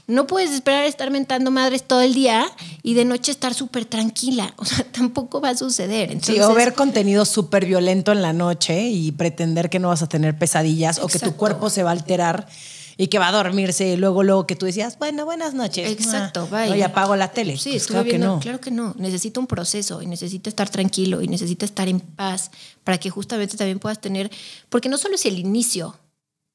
[0.08, 2.50] No puedes esperar estar mentando madres todo el día
[2.82, 4.54] y de noche estar súper tranquila.
[4.58, 6.18] O sea, tampoco va a suceder.
[6.22, 10.08] sí, o ver contenido súper violento en la noche y pretender que no vas a
[10.08, 12.48] tener pesadillas o que tu cuerpo se va a alterar
[12.96, 15.88] y que va a dormirse y luego luego que tú decías, bueno, buenas noches.
[15.90, 16.72] Exacto, vaya.
[16.72, 17.56] Oye, apago la tele.
[17.56, 18.40] Sí, pues claro que no.
[18.40, 18.94] Claro que no.
[18.98, 22.50] Necesita un proceso y necesita estar tranquilo y necesita estar en paz
[22.82, 24.30] para que justamente también puedas tener,
[24.68, 25.94] porque no solo es el inicio,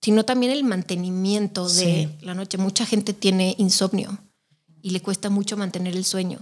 [0.04, 2.58] sino también el mantenimiento de la noche.
[2.58, 4.20] Mucha gente tiene insomnio
[4.82, 6.40] y le cuesta mucho mantener el sueño.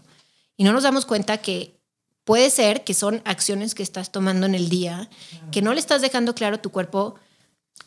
[0.57, 1.79] Y no nos damos cuenta que
[2.23, 5.11] puede ser que son acciones que estás tomando en el día,
[5.51, 7.15] que no le estás dejando claro a tu cuerpo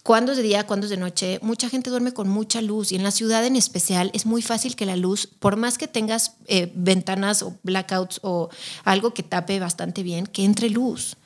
[0.04, 1.40] cuándo es de día, cuándo es de noche.
[1.42, 4.76] Mucha gente duerme con mucha luz y en la ciudad en especial es muy fácil
[4.76, 8.48] que la luz, por más que tengas eh, ventanas o blackouts o
[8.84, 11.16] algo que tape bastante bien, que entre luz.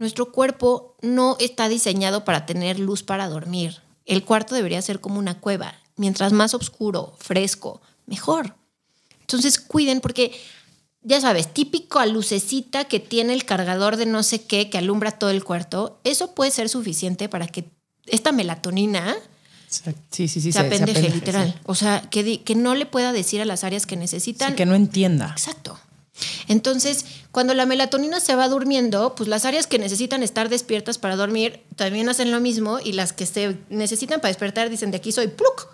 [0.00, 3.80] Nuestro cuerpo no está diseñado para tener luz para dormir.
[4.06, 5.74] El cuarto debería ser como una cueva.
[5.96, 8.56] Mientras más oscuro, fresco, mejor.
[9.20, 10.32] Entonces cuiden porque,
[11.02, 15.12] ya sabes, típico a lucecita que tiene el cargador de no sé qué que alumbra
[15.12, 17.70] todo el cuarto, eso puede ser suficiente para que
[18.06, 19.16] esta melatonina
[20.10, 21.58] sí, sí, sí, se, apendeje, literal.
[21.64, 24.54] O sea, que, que no le pueda decir a las áreas que necesitan.
[24.54, 25.30] que no entienda.
[25.30, 25.78] Exacto.
[26.48, 31.16] Entonces, cuando la melatonina se va durmiendo, pues las áreas que necesitan estar despiertas para
[31.16, 35.12] dormir también hacen lo mismo y las que se necesitan para despertar dicen de aquí
[35.12, 35.68] soy pluk.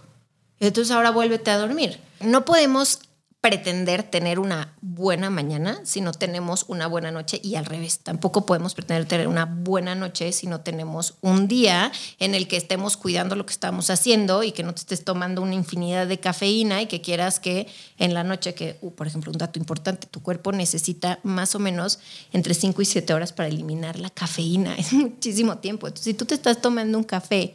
[0.61, 2.01] Entonces ahora vuélvete a dormir.
[2.21, 3.01] No podemos
[3.49, 8.45] pretender tener una buena mañana si no tenemos una buena noche y al revés, tampoco
[8.45, 12.99] podemos pretender tener una buena noche si no tenemos un día en el que estemos
[12.99, 16.83] cuidando lo que estamos haciendo y que no te estés tomando una infinidad de cafeína
[16.83, 20.23] y que quieras que en la noche, que, uh, por ejemplo, un dato importante, tu
[20.23, 22.01] cuerpo necesita más o menos
[22.35, 25.87] entre 5 y 7 horas para eliminar la cafeína, es muchísimo tiempo.
[25.87, 27.55] Entonces, si tú te estás tomando un café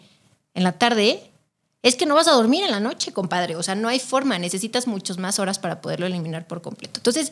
[0.55, 1.29] en la tarde,
[1.83, 3.57] es que no vas a dormir en la noche, compadre.
[3.57, 6.99] O sea, no hay forma, necesitas muchas más horas para poderlo eliminar por completo.
[6.99, 7.31] Entonces,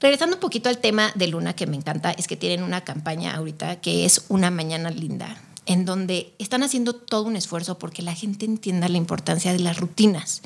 [0.00, 3.34] regresando un poquito al tema de Luna, que me encanta, es que tienen una campaña
[3.34, 8.14] ahorita que es Una Mañana Linda, en donde están haciendo todo un esfuerzo porque la
[8.14, 10.42] gente entienda la importancia de las rutinas,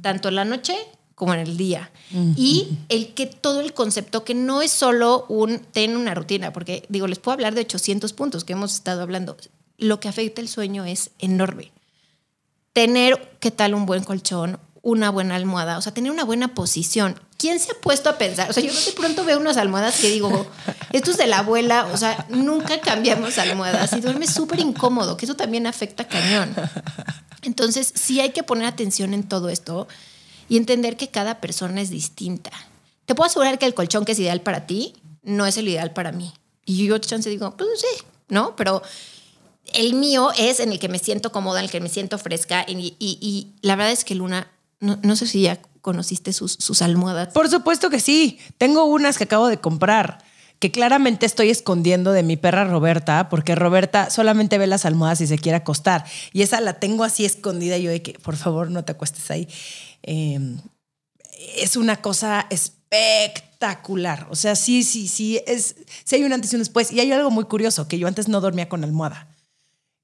[0.00, 0.76] tanto en la noche
[1.16, 1.90] como en el día.
[2.36, 6.86] Y el que todo el concepto, que no es solo un ten una rutina, porque
[6.88, 9.36] digo, les puedo hablar de 800 puntos que hemos estado hablando.
[9.78, 11.73] Lo que afecta el sueño es enorme
[12.74, 14.60] tener, ¿qué tal un buen colchón?
[14.82, 17.18] Una buena almohada, o sea, tener una buena posición.
[17.38, 18.50] ¿Quién se ha puesto a pensar?
[18.50, 20.46] O sea, yo de pronto veo unas almohadas que digo,
[20.92, 25.24] esto es de la abuela, o sea, nunca cambiamos almohadas y duerme súper incómodo, que
[25.24, 26.54] eso también afecta cañón.
[27.42, 29.88] Entonces, sí hay que poner atención en todo esto
[30.48, 32.50] y entender que cada persona es distinta.
[33.06, 35.92] Te puedo asegurar que el colchón que es ideal para ti no es el ideal
[35.92, 36.32] para mí.
[36.66, 38.56] Y yo chance digo, pues sí, ¿no?
[38.56, 38.82] Pero
[39.74, 42.64] el mío es en el que me siento cómoda, en el que me siento fresca.
[42.68, 47.28] Y, la verdad es que Luna, no, sé si ya conociste sus, sus, almohadas.
[47.32, 48.38] Por supuesto que sí.
[48.56, 50.24] Tengo unas que acabo de comprar.
[50.60, 55.26] Que claramente estoy escondiendo de mi perra Roberta, porque Roberta solamente ve las almohadas y
[55.26, 56.04] se quiere acostar.
[56.32, 57.76] Y esa la tengo así escondida.
[57.76, 59.48] Yo de que, por favor, no te acuestes ahí.
[60.02, 60.58] Em,
[61.56, 64.28] es una cosa espectacular.
[64.30, 65.40] O sea, sí, sí, sí.
[65.46, 66.92] Es, sí hay un antes y un después.
[66.92, 69.33] Y hay algo muy curioso, que yo antes no dormía con almohada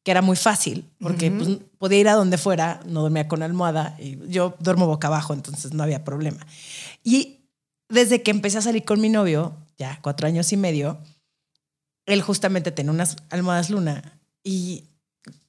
[0.03, 3.97] que era muy fácil, porque pues, podía ir a donde fuera, no dormía con almohada,
[3.99, 6.47] y yo duermo boca abajo, entonces no había problema.
[7.05, 7.41] Y
[7.89, 10.99] desde que empecé a salir con mi novio, ya cuatro años y medio,
[12.07, 14.85] él justamente tenía unas almohadas luna y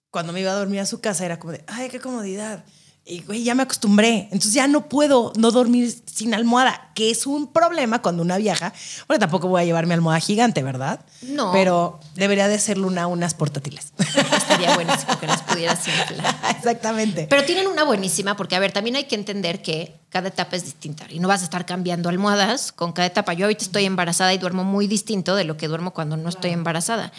[0.10, 2.66] cuando me iba a dormir a su casa era como de, ay, qué comodidad.
[3.04, 4.28] Y güey, ya me acostumbré.
[4.32, 8.74] Entonces ya no puedo no dormir sin almohada, que es un problema cuando una viaja.
[9.08, 11.00] Bueno, tampoco voy a llevar mi almohada gigante, ¿verdad?
[11.24, 11.52] No.
[11.52, 13.94] Pero debería de ser Luna unas portátiles.
[13.98, 16.36] Estaría buenísimo que las pudieras inflar.
[16.56, 17.26] Exactamente.
[17.28, 20.64] Pero tienen una buenísima, porque a ver, también hay que entender que cada etapa es
[20.64, 23.34] distinta y no vas a estar cambiando almohadas con cada etapa.
[23.34, 26.52] Yo ahorita estoy embarazada y duermo muy distinto de lo que duermo cuando no estoy
[26.52, 27.12] embarazada.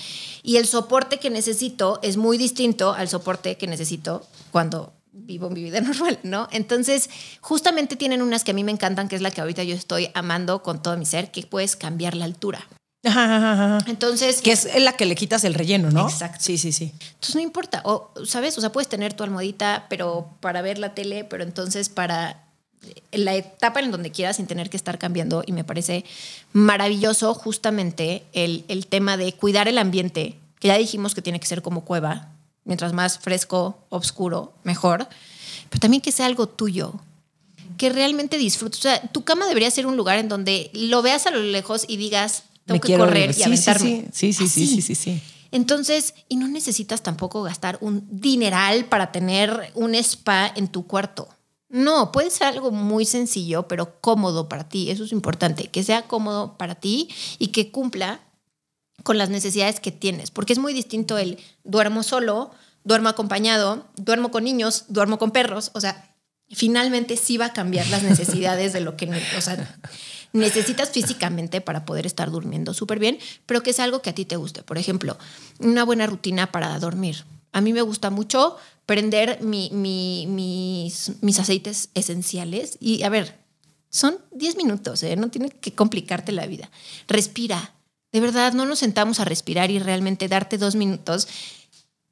[0.45, 5.63] Y el soporte que necesito es muy distinto al soporte que necesito cuando vivo mi
[5.63, 6.49] vida normal, ¿no?
[6.51, 7.09] Entonces,
[7.41, 10.11] justamente tienen unas que a mí me encantan, que es la que ahorita yo estoy
[10.15, 12.67] amando con todo mi ser, que puedes cambiar la altura.
[13.87, 14.43] Entonces.
[14.43, 16.09] Que es la que le quitas el relleno, ¿no?
[16.09, 16.39] Exacto.
[16.41, 16.93] Sí, sí, sí.
[17.15, 17.83] Entonces no importa.
[17.85, 18.57] O, ¿sabes?
[18.59, 22.45] O sea, puedes tener tu almohadita, pero para ver la tele, pero entonces para
[23.13, 25.43] la etapa en donde quieras sin tener que estar cambiando.
[25.45, 26.05] Y me parece
[26.53, 31.47] maravilloso justamente el, el tema de cuidar el ambiente, que ya dijimos que tiene que
[31.47, 32.32] ser como cueva,
[32.65, 35.09] mientras más fresco, oscuro, mejor,
[35.71, 36.95] pero también que sea algo tuyo,
[37.77, 38.81] que realmente disfrutes.
[38.81, 41.85] O sea, tu cama debería ser un lugar en donde lo veas a lo lejos
[41.89, 44.07] y digas, tengo que correr y aventarme.
[44.13, 49.13] Sí, sí, sí, sí, sí, sí, Entonces, y no necesitas tampoco gastar un dineral para
[49.13, 51.29] tener un spa en tu cuarto.
[51.69, 54.91] No, puede ser algo muy sencillo, pero cómodo para ti.
[54.91, 58.21] Eso es importante, que sea cómodo para ti y que cumpla
[59.03, 62.53] con las necesidades que tienes, porque es muy distinto el duermo solo,
[62.85, 66.13] duermo acompañado, duermo con niños, duermo con perros, o sea,
[66.51, 69.11] finalmente sí va a cambiar las necesidades de lo que,
[70.33, 74.25] necesitas físicamente para poder estar durmiendo súper bien, pero que es algo que a ti
[74.25, 74.63] te guste.
[74.63, 75.19] Por ejemplo,
[75.59, 77.25] una buena rutina para dormir.
[77.53, 83.43] A mí me gusta mucho prender mis, mis aceites esenciales y, a ver,
[83.91, 85.17] son 10 minutos, ¿eh?
[85.17, 86.71] no tiene que complicarte la vida.
[87.09, 87.75] Respira,
[88.13, 91.29] de verdad, no nos sentamos a respirar y realmente darte dos minutos.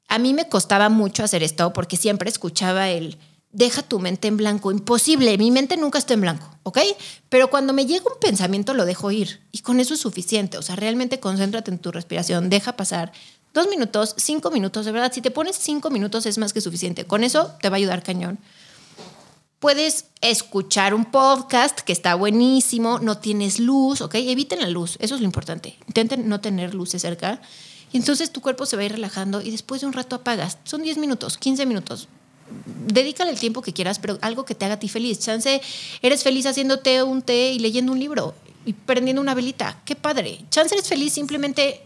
[0.07, 3.17] A mí me costaba mucho hacer esto porque siempre escuchaba el
[3.51, 4.71] deja tu mente en blanco.
[4.71, 6.79] Imposible, mi mente nunca está en blanco, ¿ok?
[7.29, 10.57] Pero cuando me llega un pensamiento lo dejo ir y con eso es suficiente.
[10.57, 13.11] O sea, realmente concéntrate en tu respiración, deja pasar
[13.53, 14.85] dos minutos, cinco minutos.
[14.85, 17.05] De verdad, si te pones cinco minutos es más que suficiente.
[17.05, 18.39] Con eso te va a ayudar cañón.
[19.61, 24.15] Puedes escuchar un podcast que está buenísimo, no tienes luz, ¿ok?
[24.15, 25.77] Eviten la luz, eso es lo importante.
[25.85, 27.39] Intenten no tener luces cerca.
[27.91, 30.57] Y entonces tu cuerpo se va a ir relajando y después de un rato apagas.
[30.63, 32.07] Son 10 minutos, 15 minutos.
[32.87, 35.19] Dedícale el tiempo que quieras, pero algo que te haga a ti feliz.
[35.19, 35.61] Chance,
[36.01, 38.33] eres feliz haciéndote un té y leyendo un libro
[38.65, 39.79] y prendiendo una velita.
[39.85, 40.43] Qué padre.
[40.49, 41.83] Chance eres feliz simplemente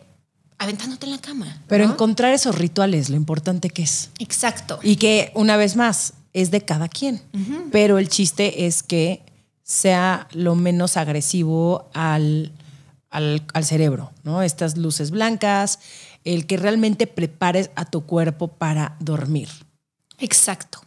[0.60, 1.62] aventándote en la cama.
[1.68, 4.12] Pero encontrar esos rituales, lo importante que es.
[4.20, 4.80] Exacto.
[4.82, 7.22] Y que, una vez más, es de cada quien.
[7.72, 9.24] Pero el chiste es que
[9.64, 12.52] sea lo menos agresivo al,
[13.10, 14.44] al, al cerebro, ¿no?
[14.44, 15.80] Estas luces blancas,
[16.26, 19.48] el que realmente prepares a tu cuerpo para dormir.
[20.20, 20.82] Exacto.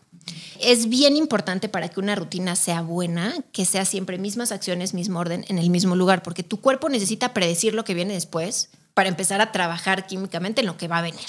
[0.60, 5.18] Es bien importante para que una rutina sea buena, que sea siempre mismas acciones, mismo
[5.18, 9.08] orden, en el mismo lugar, porque tu cuerpo necesita predecir lo que viene después para
[9.08, 11.26] empezar a trabajar químicamente en lo que va a venir.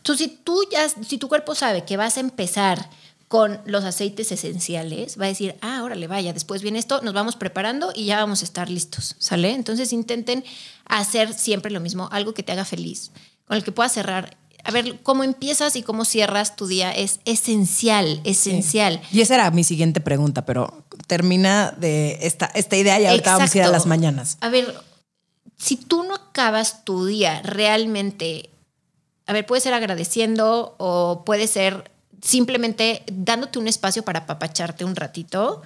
[0.00, 2.88] Entonces, si tú ya, si tu cuerpo sabe que vas a empezar
[3.28, 7.36] con los aceites esenciales, va a decir, ah, órale, vaya, después viene esto, nos vamos
[7.36, 9.52] preparando y ya vamos a estar listos, ¿sale?
[9.52, 10.44] Entonces intenten
[10.86, 13.12] hacer siempre lo mismo, algo que te haga feliz,
[13.46, 17.20] con el que puedas cerrar a ver, cómo empiezas y cómo cierras tu día es
[17.24, 19.00] esencial, esencial.
[19.12, 23.54] Y esa era mi siguiente pregunta, pero termina de esta, esta idea y ahorita vamos
[23.54, 24.38] a ir a las mañanas.
[24.40, 24.74] A ver,
[25.56, 28.50] si tú no acabas tu día realmente,
[29.30, 31.90] a ver, puede ser agradeciendo o puede ser
[32.20, 35.62] simplemente dándote un espacio para apapacharte un ratito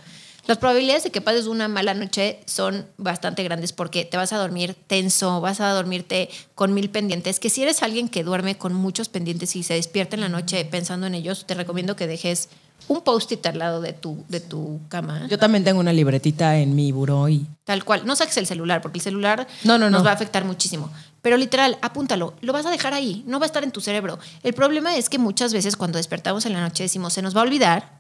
[0.47, 4.37] las probabilidades de que pases una mala noche son bastante grandes porque te vas a
[4.37, 8.75] dormir tenso, vas a dormirte con mil pendientes, que si eres alguien que duerme con
[8.75, 12.51] muchos pendientes y se despierta en la noche pensando en ellos, te recomiendo que dejes
[12.89, 15.27] un post-it al lado de tu, de tu cama.
[15.31, 17.47] Yo también tengo una libretita en mi buró y...
[17.65, 18.05] Tal cual.
[18.05, 20.91] No saques el celular porque el celular no, no, nos va a afectar muchísimo.
[21.25, 22.35] Pero literal, apúntalo.
[22.43, 23.25] Lo vas a dejar ahí.
[23.27, 24.19] No va a estar en tu cerebro.
[24.43, 27.41] El problema es que muchas veces cuando despertamos en la noche decimos, se nos va
[27.41, 27.99] a olvidar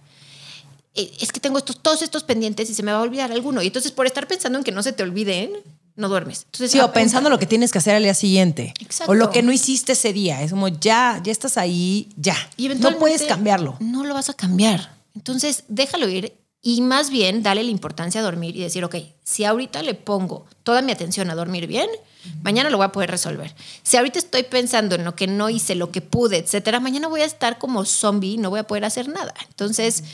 [0.95, 3.63] eh, es que tengo estos, todos estos pendientes y se me va a olvidar alguno.
[3.63, 5.53] Y entonces por estar pensando en que no se te olviden,
[5.97, 6.43] no duermes.
[6.45, 8.75] Entonces, sí, o pensando lo que tienes que hacer al día siguiente.
[8.79, 9.13] Exacto.
[9.13, 10.43] O lo que no hiciste ese día.
[10.43, 12.37] Es como ya, ya estás ahí, ya.
[12.59, 13.79] Y no puedes cambiarlo.
[13.81, 14.95] No lo vas a cambiar.
[15.15, 16.35] Entonces, déjalo ir
[16.67, 20.47] y más bien dale la importancia a dormir y decir, ok, si ahorita le pongo
[20.63, 21.91] toda mi atención a dormir bien,
[22.43, 23.55] mañana lo voy a poder resolver.
[23.83, 27.21] Si ahorita estoy pensando en lo que no hice, lo que pude, etcétera, mañana voy
[27.21, 29.35] a estar como zombie, no voy a poder hacer nada.
[29.47, 30.05] Entonces,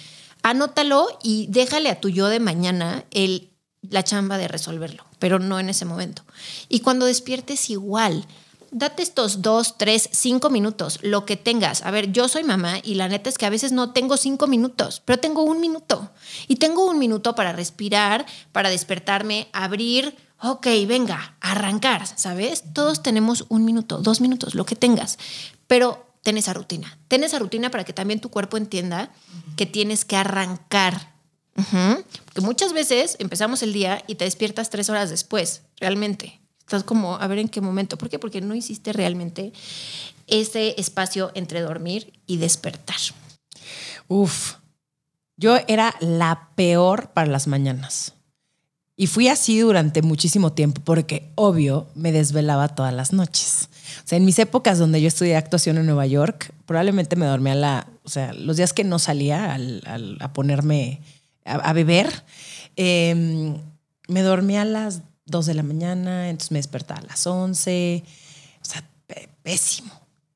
[0.43, 3.51] anótalo y déjale a tu yo de mañana el,
[3.89, 6.25] la chamba de resolverlo, pero no en ese momento.
[6.69, 8.27] Y cuando despiertes igual,
[8.71, 11.83] date estos dos, tres, cinco minutos, lo que tengas.
[11.83, 14.47] A ver, yo soy mamá y la neta es que a veces no tengo cinco
[14.47, 16.11] minutos, pero tengo un minuto.
[16.49, 20.17] Y tengo un minuto para respirar, para despertarme, abrir.
[20.43, 22.65] Ok, venga, arrancar, ¿sabes?
[22.73, 25.19] Todos tenemos un minuto, dos minutos, lo que tengas.
[25.67, 26.99] Pero ten esa rutina.
[27.09, 29.13] Ten esa rutina para que también tu cuerpo entienda
[29.57, 31.11] que tienes que arrancar.
[32.25, 36.40] Porque muchas veces empezamos el día y te despiertas tres horas después, realmente.
[36.71, 37.99] Estás como, a ver en qué momento.
[37.99, 38.21] ¿Por qué?
[38.21, 39.53] Porque no hiciste realmente
[40.29, 42.95] ese espacio entre dormir y despertar.
[44.07, 44.55] Uf,
[45.37, 48.15] yo era la peor para las mañanas.
[48.95, 53.69] Y fui así durante muchísimo tiempo porque, obvio, me desvelaba todas las noches.
[54.05, 57.57] O sea, en mis épocas donde yo estudié actuación en Nueva York, probablemente me dormía
[57.57, 59.59] la, o sea, los días que no salía
[60.21, 61.01] a ponerme
[61.45, 62.23] a, beber,
[62.77, 63.57] em,
[64.07, 68.05] me dormía a las 2 de la mañana, entonces me despertaba a las 11,
[68.61, 68.89] o sea,
[69.43, 69.93] pésimo.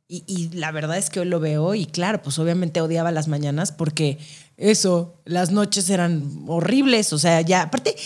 [0.07, 3.27] Y, y, la verdad es que hoy lo veo y claro, pues obviamente odiaba las
[3.27, 4.19] mañanas porque
[4.57, 7.97] eso, las noches eran horribles, o sea, ya, aparte,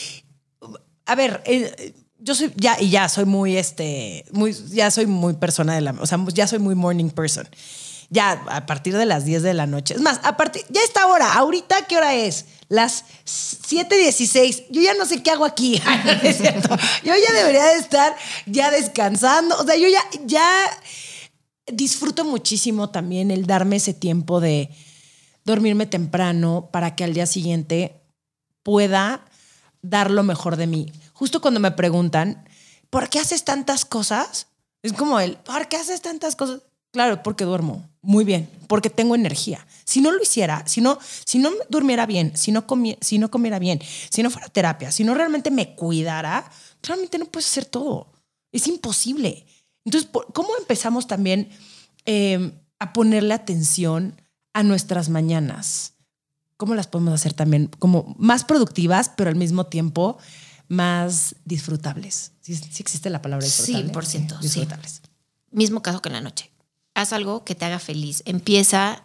[1.07, 5.35] a ver, eh, yo soy ya y ya soy muy este muy ya soy muy
[5.35, 7.49] persona de la o sea ya soy muy morning person
[8.11, 9.95] ya a partir de las 10 de la noche.
[9.95, 11.35] Es más a partir ya está hora.
[11.35, 15.81] Ahorita qué hora es las 7:16 yo ya no sé qué hago aquí.
[16.23, 16.77] Es cierto.
[17.05, 18.17] Yo ya debería de estar
[18.47, 19.57] ya descansando.
[19.59, 20.47] O sea yo ya ya
[21.67, 24.71] disfruto muchísimo también el darme ese tiempo de
[25.45, 28.01] dormirme temprano para que al día siguiente
[28.63, 29.25] pueda
[29.83, 30.93] dar lo mejor de mí.
[31.13, 32.47] Justo cuando me preguntan,
[32.91, 34.49] ¿por qué haces tantas cosas?
[34.83, 36.63] Es como el, ¿por qué haces tantas cosas?
[36.93, 39.67] Claro, porque duermo muy bien, porque tengo energía.
[39.85, 42.65] Si no lo hiciera, si no, si no durmiera bien, si no,
[43.01, 46.51] si no comiera bien, si no fuera terapia, si no realmente me cuidara,
[46.83, 48.13] realmente no puedes hacer todo.
[48.53, 49.47] Es imposible.
[49.85, 51.51] Entonces, ¿cómo empezamos también
[52.05, 54.21] em, a ponerle atención
[54.55, 55.95] a nuestras mañanas?
[56.57, 60.19] ¿Cómo las podemos hacer también como más productivas, pero al mismo tiempo
[60.69, 62.33] más disfrutables.
[62.41, 63.93] Sí, existe la palabra disfrutable.
[63.93, 64.39] 100%.
[64.41, 65.03] disfrutables.
[65.51, 66.51] Mismo caso que en la noche.
[66.99, 68.25] Haz algo que te haga feliz.
[68.27, 69.05] Empieza,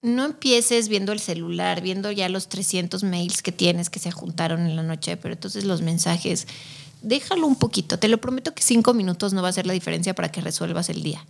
[0.00, 4.60] no empieces viendo el celular, viendo ya los 300 mails que tienes que se juntaron
[4.60, 6.46] en la noche, pero entonces los mensajes,
[7.02, 7.98] déjalo un poquito.
[7.98, 10.88] Te lo prometo que cinco minutos no va a ser la diferencia para que resuelvas
[10.88, 11.26] el día.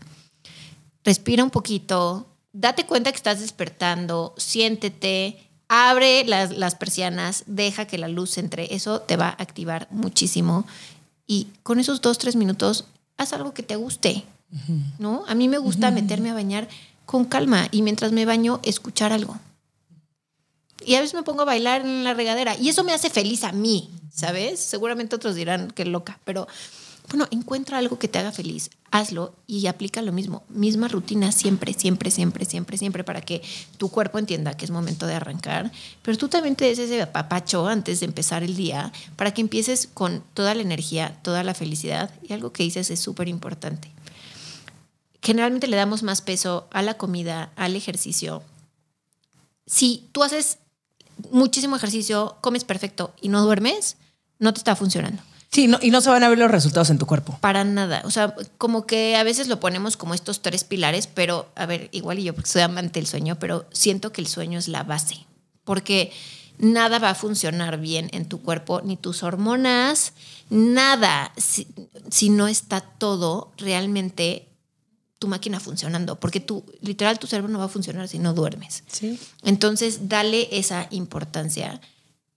[1.03, 8.09] Respira un poquito, date cuenta que estás despertando, siéntete, abre las, persianas, deja que la
[8.09, 10.67] luz entre, eso te va a activar muchísimo.
[11.27, 12.85] Y con esos dos, tres minutos,
[13.17, 14.25] haz algo que te guste,
[14.99, 15.25] ¿no?
[15.27, 16.69] A mí me gusta meterme a bañar
[17.07, 19.39] con calma y mientras me baño, escuchar algo.
[20.85, 23.45] Y a veces me pongo a bailar en la regadera y eso me hace feliz
[23.45, 24.61] a mí, ¿sabes?
[24.61, 26.47] Seguramente otros dirán que loca, pero
[27.09, 30.43] bueno, encuentra algo que te haga feliz, hazlo y aplica lo mismo.
[30.49, 33.43] Misma rutina siempre, siempre, siempre, siempre, siempre para que
[33.77, 35.71] tu cuerpo entienda que es momento de arrancar.
[36.03, 39.87] Pero tú también te des ese papacho antes de empezar el día para que empieces
[39.93, 42.11] con toda la energía, toda la felicidad.
[42.23, 43.91] Y algo que dices es súper importante.
[45.25, 48.43] Generalmente le damos más peso a la comida, al ejercicio.
[49.67, 50.59] Si tú haces
[51.31, 53.97] muchísimo ejercicio, comes perfecto y no duermes,
[54.39, 55.23] no te está funcionando.
[55.51, 57.39] Sí, y no se van a ver los resultados en tu cuerpo.
[57.41, 58.03] Para nada.
[58.05, 61.89] O sea, como que a veces lo ponemos como estos tres pilares, pero a ver,
[61.93, 64.83] igual y yo porque soy amante del sueño, pero siento que el sueño es la
[64.83, 65.27] base.
[65.65, 66.13] Porque
[66.59, 70.13] nada va a funcionar bien en tu cuerpo, ni tus hormonas,
[70.51, 71.67] nada, si,
[72.11, 74.49] si no está todo realmente
[75.25, 78.85] tu máquina funcionando, porque tú, literal, tu cerebro no va a funcionar si no duermes.
[78.89, 79.19] Sí.
[79.43, 81.81] Entonces, dale esa importancia.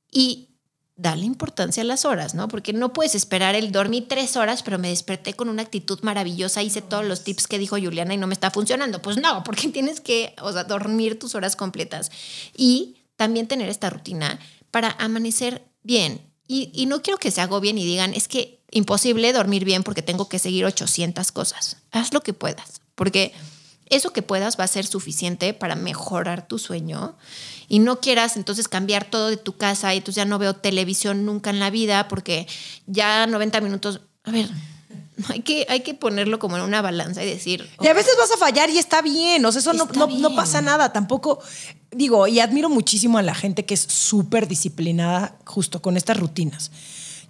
[0.10, 0.48] Y
[0.96, 2.48] dale importancia a las horas, ¿no?
[2.48, 6.64] Porque no puedes esperar el dormir tres horas, pero me desperté con una actitud maravillosa,
[6.64, 9.02] hice todos los tips que dijo Juliana y no me está funcionando.
[9.02, 12.10] Pues no, porque tienes que, o sea, dormir tus horas completas
[12.56, 14.40] y también tener esta rutina
[14.72, 16.22] para amanecer bien.
[16.48, 19.84] Y, y no quiero que se hago bien y digan, es que imposible dormir bien
[19.84, 21.78] porque tengo que seguir 800 cosas.
[21.92, 23.34] Haz lo que puedas, porque
[23.90, 27.16] eso que puedas va a ser suficiente para mejorar tu sueño
[27.70, 31.26] y no quieras entonces cambiar todo de tu casa y entonces ya no veo televisión
[31.26, 32.48] nunca en la vida porque
[32.86, 34.50] ya 90 minutos, a ver,
[35.30, 37.70] hay que, hay que ponerlo como en una balanza y decir...
[37.82, 40.62] Y a veces vas a fallar y está bien, o sea, eso no, no, pasa
[40.62, 41.40] nada, tampoco,
[41.92, 46.72] digo, y admiro muchísimo a la gente que es súper disciplinada justo con estas rutinas.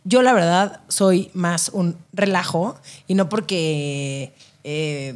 [0.04, 2.78] Yo la verdad soy más un relajo
[3.08, 4.34] y no porque
[4.64, 5.16] eh,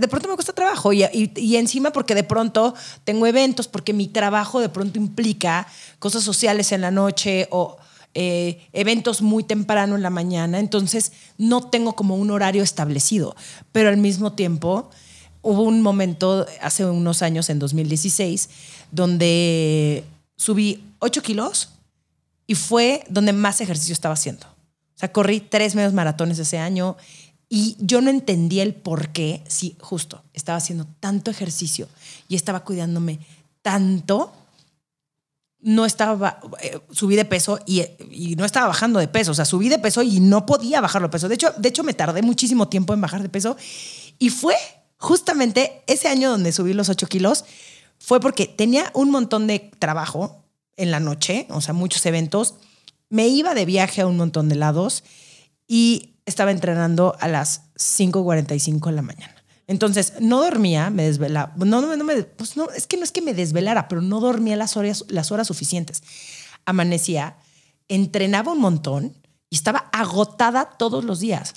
[0.00, 4.60] de pronto me cuesta trabajo y, encima porque de pronto tengo eventos, porque mi trabajo
[4.60, 5.66] de pronto implica
[5.98, 7.78] cosas sociales en la noche o
[8.14, 13.36] eh, eventos muy temprano en la mañana, entonces no tengo como un horario establecido,
[13.72, 14.90] pero al mismo tiempo
[15.42, 18.48] hubo un momento hace unos años, en 2016,
[18.90, 20.04] donde
[20.36, 21.70] subí 8 kilos
[22.46, 24.46] y fue donde más ejercicio estaba haciendo.
[24.46, 26.96] O sea, corrí tres medios maratones ese año
[27.48, 31.88] y yo no entendía el por qué, si justo estaba haciendo tanto ejercicio
[32.28, 33.20] y estaba cuidándome
[33.62, 34.32] tanto,
[35.66, 37.82] no estaba, eh, subí de peso y,
[38.36, 41.12] no estaba bajando de peso, o sea, subí de peso y no podía bajarlo de
[41.12, 41.28] peso.
[41.28, 43.56] De hecho, de hecho, me tardé muchísimo tiempo en bajar de peso
[44.20, 44.54] y fue
[44.96, 47.44] justamente ese año donde subí los 8 kilos,
[47.98, 50.44] fue porque tenía un montón de trabajo
[50.76, 52.54] en la noche, o sea, muchos eventos,
[53.08, 55.02] me iba de viaje a un montón de lados
[55.66, 59.35] y estaba entrenando a las 5.45 de la mañana.
[59.66, 61.52] Entonces, no dormía, me desvelaba.
[61.56, 64.20] No, no, no me, pues no, es que no es que me desvelara, pero no
[64.20, 66.02] dormía las horas, las horas suficientes.
[66.64, 67.36] Amanecía,
[67.88, 69.16] entrenaba un montón
[69.50, 71.54] y estaba agotada todos los días.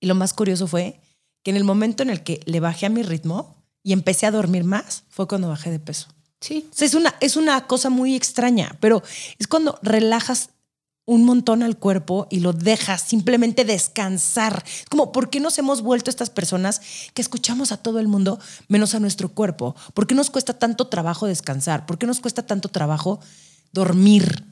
[0.00, 1.00] Y lo más curioso fue
[1.42, 4.30] que en el momento en el que le bajé a mi ritmo y empecé a
[4.30, 6.08] dormir más, fue cuando bajé de peso.
[6.40, 6.68] Sí.
[6.78, 9.02] es, una, es una cosa muy extraña, pero
[9.38, 10.50] es cuando relajas
[11.06, 14.64] un montón al cuerpo y lo dejas simplemente descansar.
[14.88, 16.80] Como, ¿por qué nos hemos vuelto estas personas
[17.12, 18.38] que escuchamos a todo el mundo
[18.68, 19.76] menos a nuestro cuerpo?
[19.92, 21.86] ¿Por qué nos cuesta tanto trabajo descansar?
[21.86, 23.20] ¿Por qué nos cuesta tanto trabajo
[23.72, 24.44] dormir?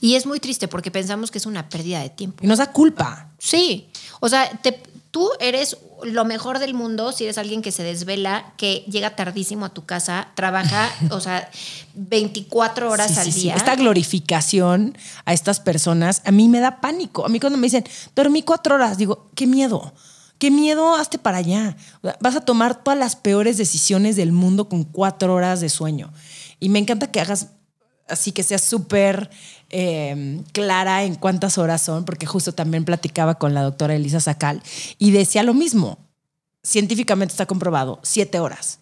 [0.00, 2.44] Y es muy triste porque pensamos que es una pérdida de tiempo.
[2.44, 3.30] Y nos da culpa.
[3.38, 3.88] Sí.
[4.20, 4.82] O sea, te,
[5.12, 9.66] tú eres lo mejor del mundo si eres alguien que se desvela, que llega tardísimo
[9.66, 11.48] a tu casa, trabaja, o sea,
[11.94, 13.54] 24 horas al día.
[13.54, 17.24] Esta glorificación a estas personas, a mí me da pánico.
[17.24, 17.84] A mí cuando me dicen,
[18.16, 19.92] dormí cuatro horas, digo, qué miedo.
[20.38, 21.76] Qué miedo, hazte para allá.
[22.18, 26.12] Vas a tomar todas las peores decisiones del mundo con cuatro horas de sueño.
[26.58, 27.48] Y me encanta que hagas
[28.08, 29.30] así que sea súper
[29.72, 34.62] em, clara en cuántas horas son, porque justo también platicaba con la doctora Elisa Sacal
[34.98, 35.98] y decía lo mismo.
[36.62, 38.78] Científicamente está comprobado, siete horas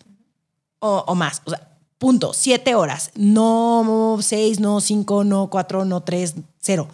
[0.81, 1.41] o, más.
[1.47, 3.11] O sea, punto, siete horas.
[3.15, 6.89] No seis, no cinco, no cuatro, no tres, cero.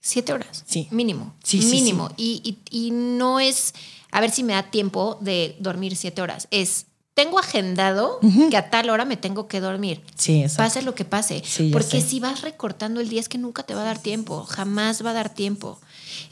[0.00, 0.64] Siete horas.
[0.66, 0.88] Sí.
[0.90, 1.34] Mínimo.
[1.42, 2.10] Sí, Mínimo.
[2.16, 3.72] Y, y no es
[4.12, 6.46] a ver si me da tiempo de dormir siete horas.
[6.50, 10.02] Es tengo agendado que a tal hora me tengo que dormir.
[10.16, 11.42] Sí, Pase lo que pase.
[11.70, 15.04] Porque si vas recortando el día es que nunca te va a dar tiempo, jamás
[15.04, 15.78] va a dar tiempo.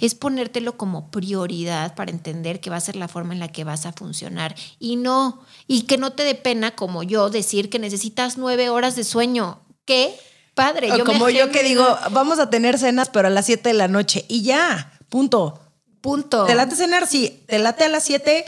[0.01, 3.65] Es ponértelo como prioridad para entender que va a ser la forma en la que
[3.65, 4.55] vas a funcionar.
[4.79, 8.97] Y no, y que no te dé pena como yo decir que necesitas nueve horas
[8.97, 9.61] de sueño.
[9.85, 10.15] ¿Qué?
[10.55, 10.89] Padre.
[10.89, 13.89] yo como yo que digo, vamos a tener cenas, pero a las siete de la
[13.89, 14.25] noche.
[14.29, 15.61] Y ya, punto.
[16.01, 16.47] Punto.
[16.47, 17.07] ¿Te late cenar?
[17.07, 17.45] Sí.
[17.47, 18.45] ¿Te late a las siete?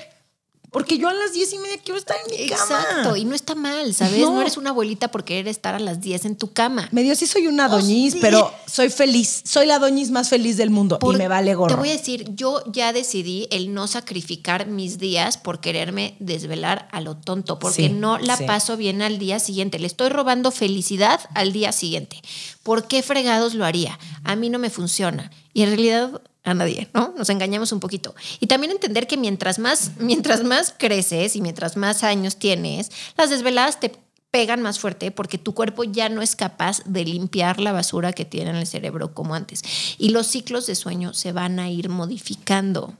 [0.72, 2.62] Porque yo a las diez y media quiero estar en mi cama.
[2.62, 4.18] Exacto, y no está mal, ¿sabes?
[4.20, 4.40] No.
[4.40, 6.88] eres una abuelita por querer estar a las 10 en tu cama.
[6.92, 9.42] Medio sí soy una oh, doñiz, pero soy feliz.
[9.44, 11.74] Soy la doñiz más feliz del mundo y me vale gorro.
[11.74, 16.88] Te voy a decir, yo ya decidí el no sacrificar mis días por quererme desvelar
[16.90, 19.78] a lo tonto, porque no la paso bien al día siguiente.
[19.78, 22.22] Le estoy robando felicidad al día siguiente.
[22.62, 23.98] ¿Por qué fregados lo haría?
[24.24, 25.30] A mí no me funciona.
[25.52, 27.14] Y en realidad a nadie, ¿no?
[27.16, 28.14] Nos engañamos un poquito.
[28.40, 33.30] Y también entender que mientras más, mientras más creces y mientras más años tienes, las
[33.30, 33.92] desveladas te
[34.30, 38.24] pegan más fuerte porque tu cuerpo ya no es capaz de limpiar la basura que
[38.24, 39.62] tiene en el cerebro como antes.
[39.98, 42.94] Y los ciclos de sueño se van a ir modificando.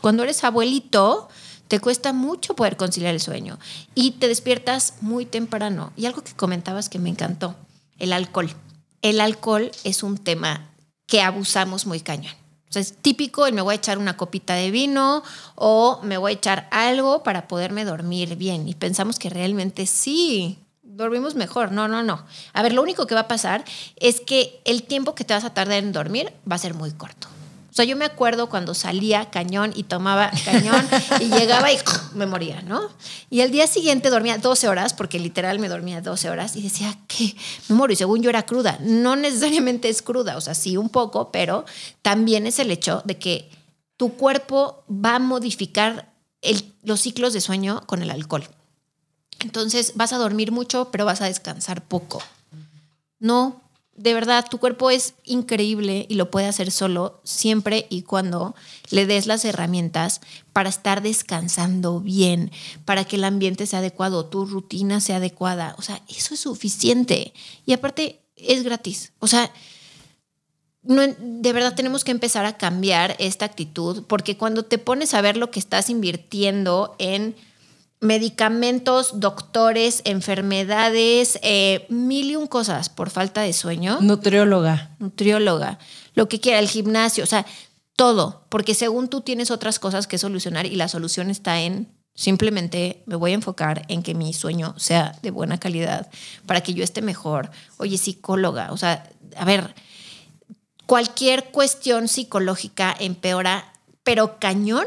[0.00, 1.28] Cuando eres abuelito,
[1.68, 3.58] te cuesta mucho poder conciliar el sueño
[3.94, 5.92] y te despiertas muy temprano.
[5.96, 7.54] Y algo que comentabas que me encantó,
[7.98, 8.50] el alcohol.
[9.02, 10.70] El alcohol es un tema
[11.06, 12.41] que abusamos muy cañón.
[12.72, 15.22] O sea, es típico y me voy a echar una copita de vino
[15.56, 18.66] o me voy a echar algo para poderme dormir bien.
[18.66, 21.70] Y pensamos que realmente sí, dormimos mejor.
[21.70, 22.24] No, no, no.
[22.54, 23.62] A ver, lo único que va a pasar
[23.96, 26.92] es que el tiempo que te vas a tardar en dormir va a ser muy
[26.92, 27.28] corto.
[27.72, 30.86] O sea, yo me acuerdo cuando salía cañón y tomaba cañón
[31.20, 31.78] y llegaba y
[32.14, 32.82] me moría, ¿no?
[33.30, 36.98] Y el día siguiente dormía 12 horas, porque literal me dormía 12 horas y decía,
[37.08, 37.34] ¿qué?
[37.70, 37.94] Me muero.
[37.94, 38.76] Y según yo era cruda.
[38.82, 41.64] No necesariamente es cruda, o sea, sí un poco, pero
[42.02, 43.48] también es el hecho de que
[43.96, 46.12] tu cuerpo va a modificar
[46.82, 48.46] los ciclos de sueño con el alcohol.
[49.40, 52.22] Entonces vas a dormir mucho, pero vas a descansar poco.
[53.18, 53.61] No
[53.94, 58.54] de verdad, tu cuerpo es increíble y lo puede hacer solo siempre y cuando
[58.90, 60.20] le des las herramientas
[60.52, 62.50] para estar descansando bien,
[62.84, 65.74] para que el ambiente sea adecuado, tu rutina sea adecuada.
[65.78, 67.34] O sea, eso es suficiente.
[67.66, 69.12] Y aparte, es gratis.
[69.18, 69.52] O sea,
[70.82, 75.20] no, de verdad tenemos que empezar a cambiar esta actitud porque cuando te pones a
[75.20, 77.36] ver lo que estás invirtiendo en
[78.02, 83.98] medicamentos, doctores, enfermedades, eh, mil y un cosas por falta de sueño.
[84.00, 84.90] Nutrióloga.
[84.98, 85.78] Nutrióloga.
[86.14, 87.46] Lo que quiera, el gimnasio, o sea,
[87.94, 88.44] todo.
[88.48, 93.16] Porque según tú tienes otras cosas que solucionar y la solución está en simplemente me
[93.16, 96.10] voy a enfocar en que mi sueño sea de buena calidad
[96.44, 97.50] para que yo esté mejor.
[97.78, 99.74] Oye, psicóloga, o sea, a ver,
[100.86, 103.72] cualquier cuestión psicológica empeora,
[104.02, 104.86] pero cañón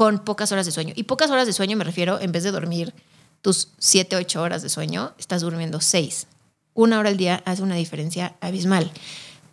[0.00, 0.94] con pocas horas de sueño.
[0.96, 2.94] Y pocas horas de sueño me refiero, en vez de dormir
[3.42, 6.26] tus 7, 8 horas de sueño, estás durmiendo 6.
[6.72, 8.90] Una hora al día hace una diferencia abismal.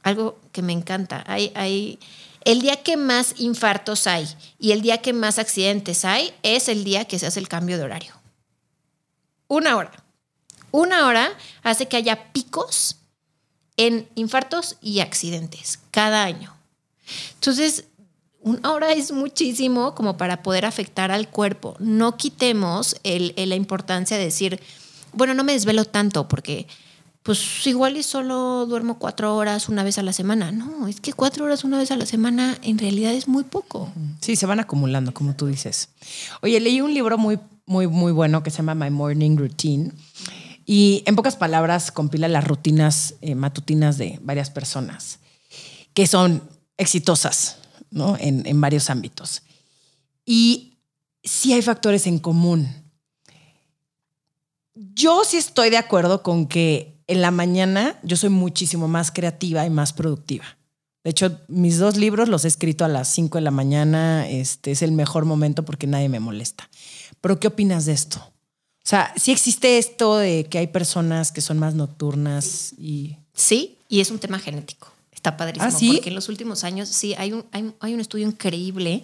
[0.04, 1.22] Algo que me encanta.
[1.28, 2.00] Hay, hay,
[2.46, 4.26] el día que más infartos hay
[4.58, 7.78] y el día que más accidentes hay es el día que se hace el cambio
[7.78, 8.14] de horario.
[9.50, 9.92] Una hora.
[10.72, 11.30] Una hora
[11.62, 12.96] hace que haya picos
[13.76, 16.56] en infartos y accidentes cada año.
[17.34, 17.84] Entonces,
[18.48, 21.76] una hora es muchísimo como para poder afectar al cuerpo.
[21.80, 24.60] No quitemos la importancia de decir,
[25.14, 26.68] bueno, no me desvelo tanto porque
[27.24, 30.54] pues igual y solo duermo cuatro horas una vez a la semana.
[30.54, 33.92] No, es que cuatro horas una vez a la semana en realidad es muy poco.
[34.22, 35.90] Sí, se van acumulando, como tú dices.
[36.42, 39.92] Oye, leí un libro muy, muy, muy bueno que se llama My Morning Routine.
[40.66, 45.20] Y en pocas palabras compila las rutinas eh, matutinas de varias personas
[45.94, 46.44] que son
[46.78, 47.58] exitosas,
[47.92, 48.18] ¿no?
[48.20, 49.44] En, varios ámbitos.
[50.26, 50.78] Y
[51.24, 52.68] sí hay factores en común.
[54.76, 59.66] Yo sí estoy de acuerdo con que en la mañana yo soy muchísimo más creativa
[59.66, 60.46] y más productiva.
[61.04, 64.28] De hecho, mis dos libros los he escrito a las 5 de la mañana.
[64.30, 66.70] Este es el mejor momento porque nadie me molesta.
[67.22, 68.20] Pero ¿qué opinas de esto?
[68.20, 73.18] O sea, sí existe esto de que hay personas que son más nocturnas y...
[73.34, 74.97] Sí, y es un tema genético.
[75.28, 75.68] Está padrísimo.
[75.68, 79.04] ¿Ah, porque en los últimos años, sí, hay un, hay, un estudio increíble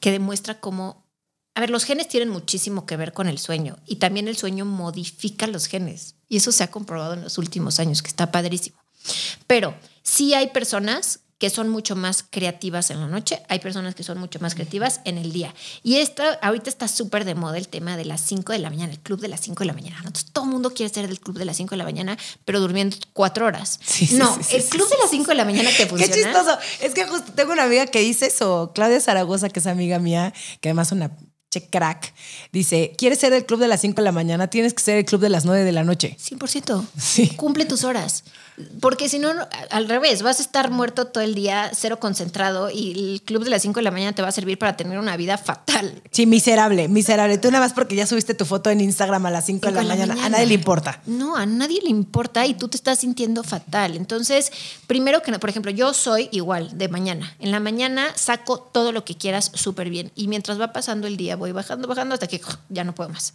[0.00, 1.04] que demuestra cómo.
[1.54, 4.64] A ver, los genes tienen muchísimo que ver con el sueño y también el sueño
[4.64, 6.14] modifica los genes.
[6.28, 8.78] Y eso se ha comprobado en los últimos años, que está padrísimo.
[9.46, 14.02] Pero sí hay personas que son mucho más creativas en la noche, hay personas que
[14.02, 15.54] son mucho más creativas en el día.
[15.82, 18.92] Y esta, ahorita está súper de moda el tema de las 5 de la mañana,
[18.92, 19.96] el club de las 5 de la mañana.
[19.96, 22.60] Entonces, todo el mundo quiere ser del club de las 5 de la mañana, pero
[22.60, 23.80] durmiendo cuatro horas.
[24.12, 26.14] no, el club de las 5 de la mañana te funciona.
[26.14, 26.58] Qué chistoso.
[26.82, 30.34] Es que justo tengo una amiga que dice eso, Claudia Zaragoza, que es amiga mía,
[30.60, 31.10] que además es una
[31.50, 32.14] che crack,
[32.52, 34.46] dice, ¿quieres ser del club de las 5 de la mañana?
[34.46, 36.16] Tienes que ser el club de las 9 de la noche.
[36.16, 36.86] 100%.
[36.96, 37.30] Sí.
[37.36, 38.22] Cumple tus horas.
[38.80, 39.32] Porque si no,
[39.70, 43.50] al revés, vas a estar muerto todo el día, cero concentrado y el club de
[43.50, 46.02] las 5 de la mañana te va a servir para tener una vida fatal.
[46.10, 47.38] Sí, miserable, miserable.
[47.38, 49.82] Tú nada más porque ya subiste tu foto en Instagram a las 5 de la,
[49.82, 50.24] mañana.
[50.24, 51.00] A nadie le importa.
[51.06, 53.96] No, a nadie le importa y tú te estás sintiendo fatal.
[53.96, 54.52] Entonces,
[54.86, 57.34] primero que, por ejemplo, yo soy igual de mañana.
[57.38, 61.16] En la mañana saco todo lo que quieras súper bien y mientras va pasando el
[61.16, 63.34] día voy bajando, bajando hasta que ya no puedo más.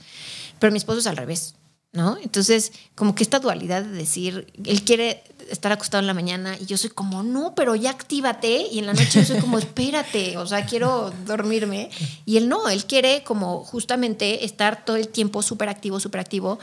[0.60, 1.56] Pero mi esposo es al revés.
[1.95, 2.18] ¿no?
[2.22, 6.66] Entonces, como que esta dualidad de decir, él quiere estar acostado en la mañana y
[6.66, 10.38] yo soy como, no, pero ya actívate y en la noche yo soy como, espérate,
[10.38, 11.89] o sea, quiero dormirme.
[12.26, 16.60] Y él no, él quiere como justamente estar todo el tiempo súper activo, súper activo.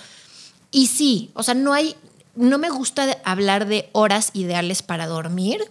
[0.71, 1.97] Y sí, o sea, no hay,
[2.35, 5.65] no me gusta hablar de horas ideales para dormir,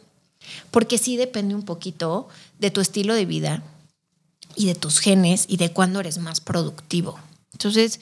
[0.72, 3.64] porque sí depende un poquito de tu estilo de vida
[4.56, 7.20] y de tus genes y de cuándo eres más productivo.
[7.54, 8.00] Entonces,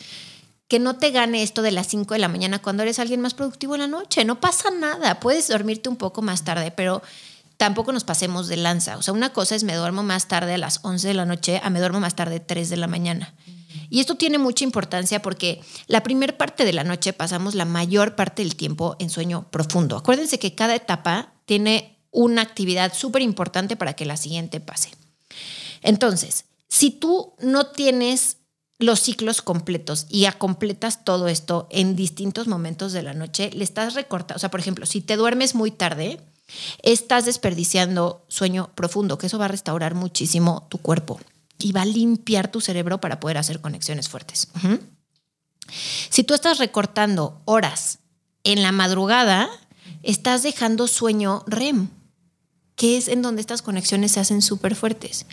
[0.67, 3.33] que no te gane esto de las 5 de la mañana cuando eres alguien más
[3.33, 4.23] productivo en la noche.
[4.23, 7.01] No pasa nada, puedes dormirte un poco más tarde, pero
[7.57, 8.97] tampoco nos pasemos de lanza.
[8.97, 11.59] O sea, una cosa es me duermo más tarde a las 11 de la noche
[11.63, 13.33] a me duermo más tarde 3 de la mañana.
[13.89, 18.15] Y esto tiene mucha importancia porque la primera parte de la noche pasamos la mayor
[18.15, 19.97] parte del tiempo en sueño profundo.
[19.97, 24.91] Acuérdense que cada etapa tiene una actividad súper importante para que la siguiente pase.
[25.81, 28.37] Entonces, si tú no tienes
[28.79, 33.93] los ciclos completos y completas todo esto en distintos momentos de la noche, le estás
[33.93, 36.21] recortando, o sea, por ejemplo, si te duermes muy tarde,
[36.81, 41.19] estás desperdiciando sueño profundo, que eso va a restaurar muchísimo tu cuerpo
[41.57, 44.47] y va a limpiar tu cerebro para poder hacer conexiones fuertes.
[46.09, 47.99] Si tú estás recortando horas
[48.45, 49.49] en la madrugada,
[50.03, 51.89] estás dejando sueño REM,
[52.75, 55.25] que es en donde estas conexiones se hacen súper fuertes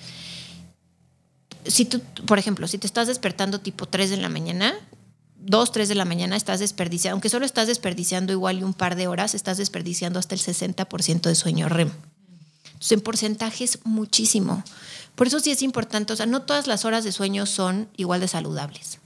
[1.69, 4.75] si tú, por ejemplo, si te estás despertando tipo 3 de la mañana,
[5.39, 8.97] 2, 3 de la mañana estás desperdiciando, aunque solo estás desperdiciando igual y un par
[8.97, 11.91] de horas, estás desperdiciando hasta el 60% de sueño REM.
[12.67, 14.63] Entonces, en porcentaje es muchísimo.
[15.15, 18.21] Por eso sí es importante, o sea, no todas las horas de sueño son igual
[18.21, 18.99] de saludables.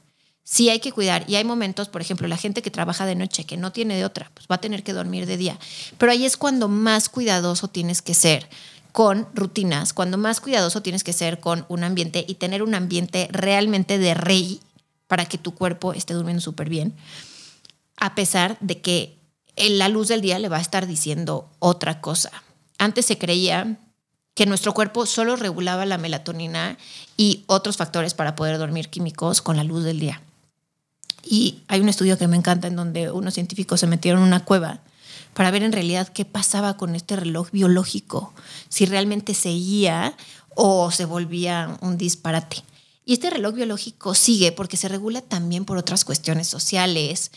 [0.43, 3.45] Sí hay que cuidar y hay momentos, por ejemplo, la gente que trabaja de noche,
[3.45, 5.59] que no tiene de otra, pues va a tener que dormir de día.
[5.99, 8.49] Pero ahí es cuando más cuidadoso tienes que ser
[8.93, 13.29] con rutinas, cuando más cuidadoso tienes que ser con un ambiente y tener un ambiente
[13.31, 14.61] realmente de rey
[15.07, 16.95] para que tu cuerpo esté durmiendo súper bien,
[17.97, 19.19] a pesar de que
[19.57, 22.31] la luz del día le va a estar diciendo otra cosa.
[22.79, 23.79] Antes se creía
[24.35, 26.79] que nuestro cuerpo solo regulaba la melatonina
[27.17, 30.23] y otros factores para poder dormir químicos con la luz del día.
[31.23, 34.45] Y hay un estudio que me encanta en donde unos científicos se metieron en una
[34.45, 34.81] cueva
[35.35, 38.35] para ver en realidad qué pasaba con este reloj biológico,
[38.69, 40.17] si realmente seguía
[40.55, 42.65] o se volvía un disparate.
[43.05, 47.31] Y este reloj biológico sigue porque se regula también por otras cuestiones sociales,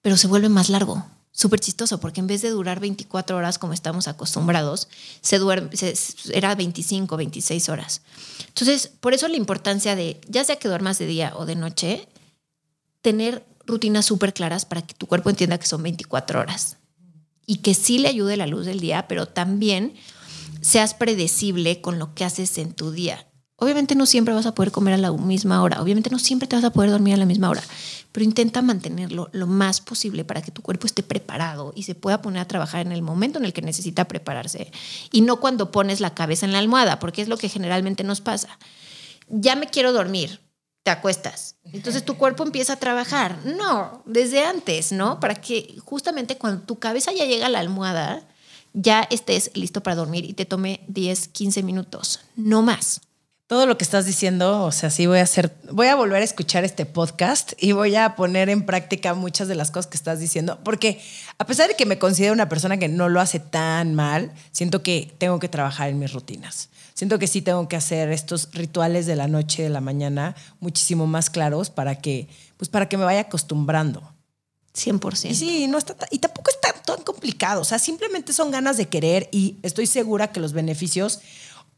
[0.00, 1.04] pero se vuelve más largo.
[1.34, 4.88] Súper chistoso, porque en vez de durar 24 horas como estamos acostumbrados,
[5.22, 5.70] se duerme,
[6.32, 8.02] era 25, 26 horas.
[8.48, 12.06] Entonces, por eso la importancia de, ya sea que duermas de día o de noche,
[13.00, 16.78] tener rutinas súper claras para que tu cuerpo entienda que son 24 horas
[17.46, 19.94] y que sí le ayude la luz del día, pero también
[20.60, 23.26] seas predecible con lo que haces en tu día.
[23.56, 26.56] Obviamente no siempre vas a poder comer a la misma hora, obviamente no siempre te
[26.56, 27.62] vas a poder dormir a la misma hora,
[28.10, 32.22] pero intenta mantenerlo lo más posible para que tu cuerpo esté preparado y se pueda
[32.22, 34.72] poner a trabajar en el momento en el que necesita prepararse
[35.12, 38.20] y no cuando pones la cabeza en la almohada, porque es lo que generalmente nos
[38.20, 38.58] pasa.
[39.28, 40.40] Ya me quiero dormir,
[40.82, 41.56] te acuestas.
[41.72, 43.38] Entonces tu cuerpo empieza a trabajar.
[43.44, 45.20] No, desde antes, ¿no?
[45.20, 48.22] Para que justamente cuando tu cabeza ya llega a la almohada,
[48.72, 53.00] ya estés listo para dormir y te tome 10, 15 minutos, no más.
[53.46, 56.24] Todo lo que estás diciendo, o sea, sí voy a hacer, voy a volver a
[56.24, 60.20] escuchar este podcast y voy a poner en práctica muchas de las cosas que estás
[60.20, 61.02] diciendo, porque
[61.36, 64.82] a pesar de que me considero una persona que no lo hace tan mal, siento
[64.82, 66.70] que tengo que trabajar en mis rutinas
[67.02, 71.08] siento que sí tengo que hacer estos rituales de la noche de la mañana muchísimo
[71.08, 74.08] más claros para que, pues para que me vaya acostumbrando.
[74.72, 75.28] 100%.
[75.28, 78.86] Y sí, no está, y tampoco está tan complicado, o sea, simplemente son ganas de
[78.86, 81.18] querer y estoy segura que los beneficios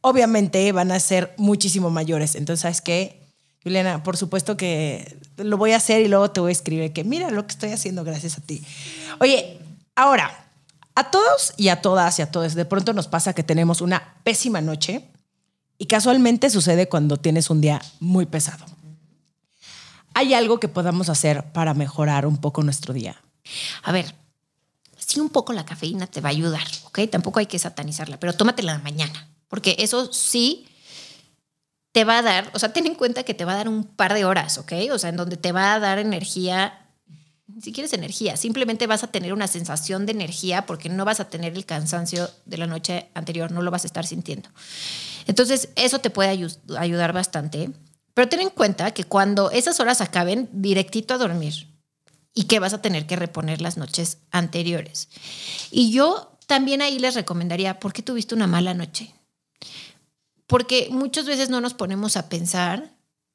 [0.03, 2.35] obviamente van a ser muchísimo mayores.
[2.35, 3.23] Entonces, ¿sabes qué?
[3.63, 7.03] Juliana, por supuesto que lo voy a hacer y luego te voy a escribir que
[7.03, 8.63] mira lo que estoy haciendo gracias a ti.
[9.21, 9.59] Oye,
[9.97, 10.51] ahora,
[10.95, 14.17] a todos y a todas y a todos, de pronto nos pasa que tenemos una
[14.23, 15.09] pésima noche
[15.79, 18.65] y casualmente sucede cuando tienes un día muy pesado.
[20.15, 23.21] ¿Hay algo que podamos hacer para mejorar un poco nuestro día?
[23.83, 24.15] A ver,
[24.97, 27.01] sí un poco la cafeína te va a ayudar, ¿ok?
[27.11, 30.67] Tampoco hay que satanizarla, pero tómatela mañana, porque eso sí
[31.93, 33.85] te va a dar, o sea, ten en cuenta que te va a dar un
[33.85, 34.73] par de horas, ¿ok?
[34.93, 36.85] O sea, en donde te va a dar energía
[37.61, 41.29] si quieres energía, simplemente vas a tener una sensación de energía porque no vas a
[41.29, 44.49] tener el cansancio de la noche anterior, no lo vas a estar sintiendo.
[45.27, 47.71] Entonces, eso te puede ayudar bastante,
[48.15, 51.69] pero ten en cuenta que cuando esas horas acaben, directito a dormir
[52.35, 55.09] y que vas a tener que reponer las noches anteriores.
[55.71, 59.15] Y yo también ahí les recomendaría, ¿por qué tuviste una mala noche?
[60.47, 62.94] porque muchas veces no nos ponemos a pensar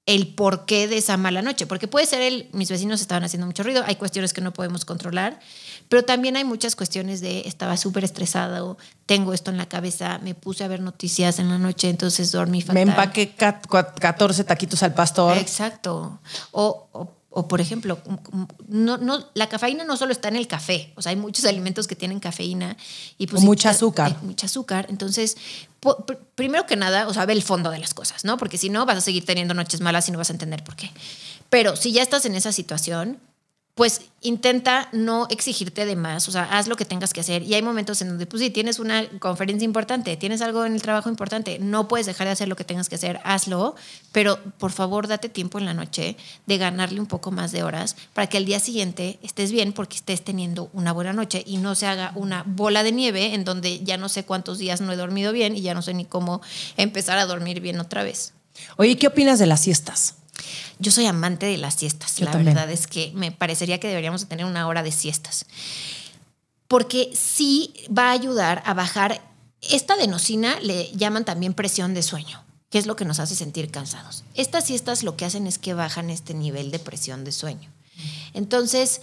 [0.09, 3.61] el porqué de esa mala noche, porque puede ser el, mis vecinos estaban haciendo mucho
[3.61, 5.39] ruido, hay cuestiones que no podemos controlar,
[5.87, 10.33] pero también hay muchas cuestiones de estaba súper estresado, tengo esto en la cabeza, me
[10.33, 12.73] puse a ver noticias en la noche, entonces dormí fatal.
[12.73, 15.37] Me empaqué 14 taquitos al pastor.
[15.37, 16.19] Exacto.
[16.53, 17.99] O, o, por ejemplo,
[18.67, 21.87] no, no, la cafeína no solo está en el café, o sea, hay muchos alimentos
[21.87, 22.75] que tienen cafeína
[23.19, 24.17] y pues, mucha azúcar.
[24.23, 24.87] mucha azúcar.
[24.89, 25.37] Entonces,
[26.33, 28.37] primero que nada, o sea, ve el fondo de las cosas, ¿no?
[28.37, 30.75] Porque si no, vas a seguir teniendo noches malas y no vas a entender por
[30.75, 30.91] qué.
[31.49, 33.19] Pero si ya estás en esa situación,
[33.79, 37.43] pues intenta no exigirte de más, o sea, haz lo que tengas que hacer.
[37.43, 40.81] Y hay momentos en donde, pues sí, tienes una conferencia importante, tienes algo en el
[40.81, 43.77] trabajo importante, no puedes dejar de hacer lo que tengas que hacer, hazlo,
[44.11, 47.95] pero por favor date tiempo en la noche de ganarle un poco más de horas
[48.13, 51.73] para que al día siguiente estés bien porque estés teniendo una buena noche y no
[51.73, 54.97] se haga una bola de nieve en donde ya no sé cuántos días no he
[54.97, 56.41] dormido bien y ya no sé ni cómo
[56.75, 58.33] empezar a dormir bien otra vez.
[58.75, 60.18] Oye, ¿qué opinas de las siestas?
[60.79, 62.19] Yo soy amante de las siestas.
[62.21, 65.45] la verdad es que me parecería que deberíamos tener una hora de siestas.
[66.67, 69.21] Porque sí va a ayudar a bajar.
[69.61, 73.71] Esta adenosina le llaman también presión de sueño, que es lo que nos hace sentir
[73.71, 74.23] cansados.
[74.35, 77.69] Estas siestas lo que hacen es que bajan este nivel de presión de sueño.
[78.33, 79.01] Entonces,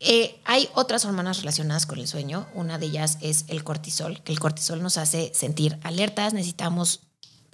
[0.00, 2.46] eh, hay otras hormonas relacionadas con el sueño.
[2.54, 7.00] Una de ellas es el cortisol, que el cortisol nos hace sentir alertas, necesitamos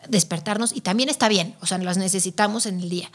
[0.08, 3.10] despertarnos y también está bien, o sea, las necesitamos en el día.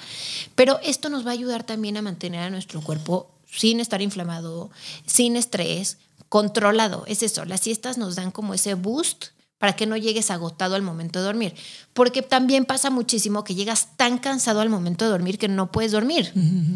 [0.56, 4.70] Pero esto nos va a ayudar también a mantener a nuestro cuerpo sin estar inflamado,
[5.06, 5.98] sin estrés,
[6.30, 7.04] controlado.
[7.08, 9.28] Es eso, las siestas nos dan como ese boost
[9.58, 11.56] para que no llegues agotado al momento de dormir.
[11.94, 15.92] Porque también pasa muchísimo que llegas tan cansado al momento de dormir que no puedes
[15.92, 16.34] dormir.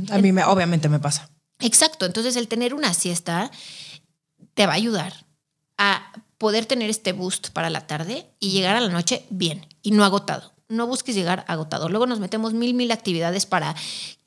[0.09, 1.29] A mí me, obviamente me pasa.
[1.59, 3.51] Exacto, entonces el tener una siesta
[4.53, 5.25] te va a ayudar
[5.77, 9.91] a poder tener este boost para la tarde y llegar a la noche bien y
[9.91, 10.51] no agotado.
[10.69, 11.89] No busques llegar agotado.
[11.89, 13.75] Luego nos metemos mil, mil actividades para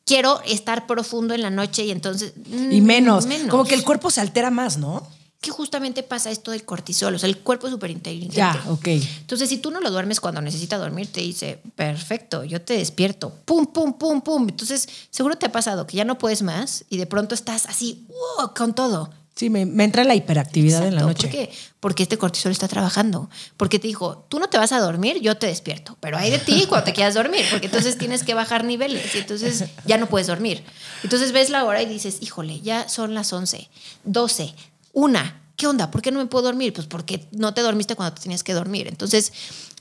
[0.04, 2.34] quiero estar profundo en la noche y entonces...
[2.46, 3.26] Y menos.
[3.26, 3.48] menos.
[3.48, 5.08] Como que el cuerpo se altera más, ¿no?
[5.42, 8.36] que justamente pasa esto del cortisol, o sea, el cuerpo es súper inteligente.
[8.36, 8.86] Ya, ok.
[8.86, 13.34] Entonces, si tú no lo duermes cuando necesita dormir, te dice, perfecto, yo te despierto,
[13.44, 14.48] pum, pum, pum, pum.
[14.48, 18.06] Entonces, seguro te ha pasado que ya no puedes más y de pronto estás así,
[18.54, 19.10] con todo.
[19.34, 21.28] Sí, me, entra la hiperactividad en la noche.
[21.28, 21.50] ¿Por qué?
[21.80, 23.30] Porque este cortisol está trabajando.
[23.56, 25.96] Porque te dijo, tú no te vas a dormir, yo te despierto.
[26.00, 29.18] Pero hay de ti cuando te quieras dormir, porque entonces tienes que bajar niveles y
[29.18, 30.62] entonces ya no puedes dormir.
[31.02, 33.68] Entonces ves la hora y dices, híjole, ya son las 11,
[34.04, 34.54] 12,
[34.92, 35.40] una.
[35.56, 35.90] ¿Qué onda?
[35.90, 36.72] ¿Por qué no me puedo dormir?
[36.72, 38.86] Pues porque no te dormiste cuando te tenías que dormir.
[38.86, 39.32] Entonces,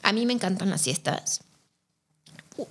[0.01, 1.41] a mí me encantan las siestas.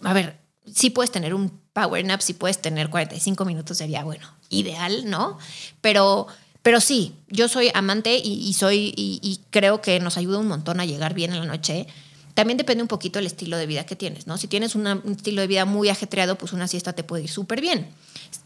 [0.02, 0.38] A ver,
[0.72, 5.38] sí puedes tener un power nap, sí puedes tener 45 minutos, sería bueno, ideal, ¿no?
[5.80, 6.26] Pero
[6.62, 10.84] pero sí, yo soy amante y, soy y, creo que nos ayuda un montón a
[10.84, 11.86] llegar bien en la noche.
[12.34, 14.36] También depende un poquito del estilo de vida que tienes, ¿no?
[14.36, 17.60] Si tienes un estilo de vida muy ajetreado, pues una siesta te puede ir súper
[17.60, 17.88] bien.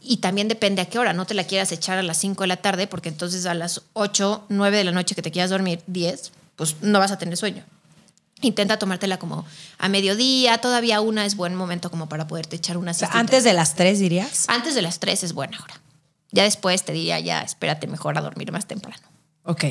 [0.01, 2.47] Y también depende a qué hora, no te la quieras echar a las 5 de
[2.47, 5.81] la tarde, porque entonces a las 8, 9 de la noche que te quieras dormir,
[5.87, 7.65] 10, pues no vas a tener sueño.
[8.41, 9.45] Intenta tomártela como
[9.79, 13.19] a mediodía, todavía una es buen momento como para poderte echar una siesta.
[13.19, 14.45] ¿Antes de las 3 dirías?
[14.49, 15.81] Antes de las 3 es buena hora.
[16.35, 19.07] Ya después te diría, ya, espérate mejor a dormir más temprano.
[19.45, 19.65] Ok.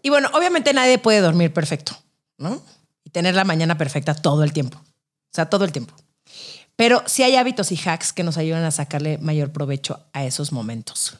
[0.00, 1.98] Y bueno, obviamente nadie puede dormir perfecto,
[2.38, 2.62] ¿no?
[3.02, 4.78] Y tener la mañana perfecta todo el tiempo.
[4.78, 5.92] O sea, todo el tiempo.
[6.76, 10.52] Pero sí hay hábitos y hacks que nos ayudan a sacarle mayor provecho a esos
[10.52, 11.18] momentos.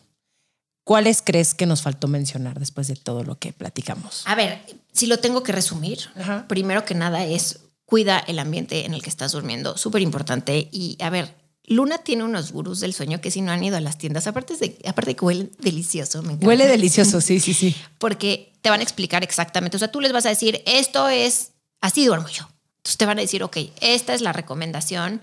[0.85, 4.23] ¿Cuáles crees que nos faltó mencionar después de todo lo que platicamos?
[4.27, 6.09] A ver, si lo tengo que resumir,
[6.47, 10.69] primero que nada es cuida el ambiente en el que estás durmiendo, súper importante.
[10.71, 11.35] Y a ver,
[11.67, 14.57] Luna tiene unos gurús del sueño que si no han ido a las tiendas, aparte
[14.57, 16.47] de, aparte que huele delicioso, me encanta.
[16.47, 17.77] Huele delicioso, sí, sí, sí.
[17.99, 21.53] Porque te van a explicar exactamente, o sea, tú les vas a decir, esto es,
[21.81, 22.49] así duermo yo.
[22.79, 25.21] Entonces te van a decir, ok, esta es la recomendación.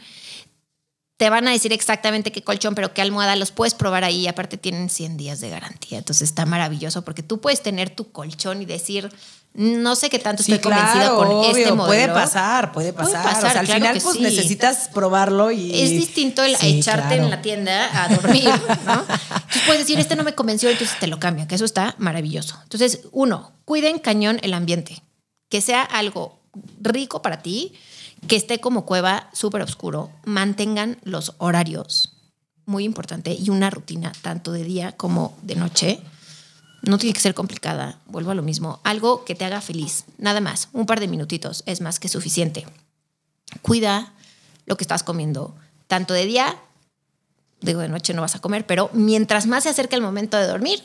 [1.17, 4.27] Te van a decir exactamente qué colchón, pero qué almohada los puedes probar ahí.
[4.27, 5.97] Aparte tienen 100 días de garantía.
[5.97, 9.09] Entonces está maravilloso porque tú puedes tener tu colchón y decir,
[9.57, 11.85] no sé qué tanto estoy convencido con este modelo.
[11.87, 13.25] Puede pasar, puede pasar.
[13.57, 15.81] al final, pues necesitas probarlo y.
[15.81, 18.51] Es distinto el echarte en la tienda a dormir,
[18.85, 19.01] ¿no?
[19.01, 22.59] Entonces puedes decir, este no me convenció, entonces te lo cambia, que eso está maravilloso.
[22.61, 25.01] Entonces, uno, cuiden cañón el ambiente.
[25.49, 26.39] Que sea algo
[26.79, 27.73] rico para ti,
[28.27, 30.09] que esté como cueva súper oscuro.
[30.25, 32.13] Mantengan los horarios,
[32.65, 36.01] muy importante, y una rutina tanto de día como de noche
[36.81, 38.79] no tiene que ser complicada, vuelvo a lo mismo.
[38.83, 40.69] Algo que te haga feliz, nada más.
[40.73, 42.65] Un par de minutitos es más que suficiente.
[43.61, 44.13] Cuida
[44.65, 45.55] lo que estás comiendo,
[45.87, 46.57] tanto de día,
[47.61, 50.47] digo de noche no vas a comer, pero mientras más se acerca el momento de
[50.47, 50.83] dormir,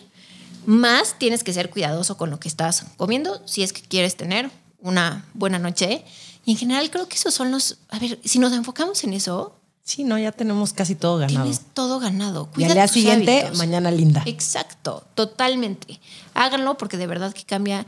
[0.65, 4.51] más tienes que ser cuidadoso con lo que estás comiendo si es que quieres tener
[4.79, 6.05] una buena noche
[6.45, 9.57] Y en general creo que esos son los, a ver, si nos enfocamos en eso,
[9.85, 11.43] Sí, no, ya tenemos casi todo ganado.
[11.43, 12.49] tienes todo ganado.
[12.53, 13.59] Y Cuida al día tus siguiente, hábitos.
[13.59, 14.23] mañana linda.
[14.27, 15.99] Exacto, totalmente.
[16.35, 17.85] Háganlo porque de verdad que cambia,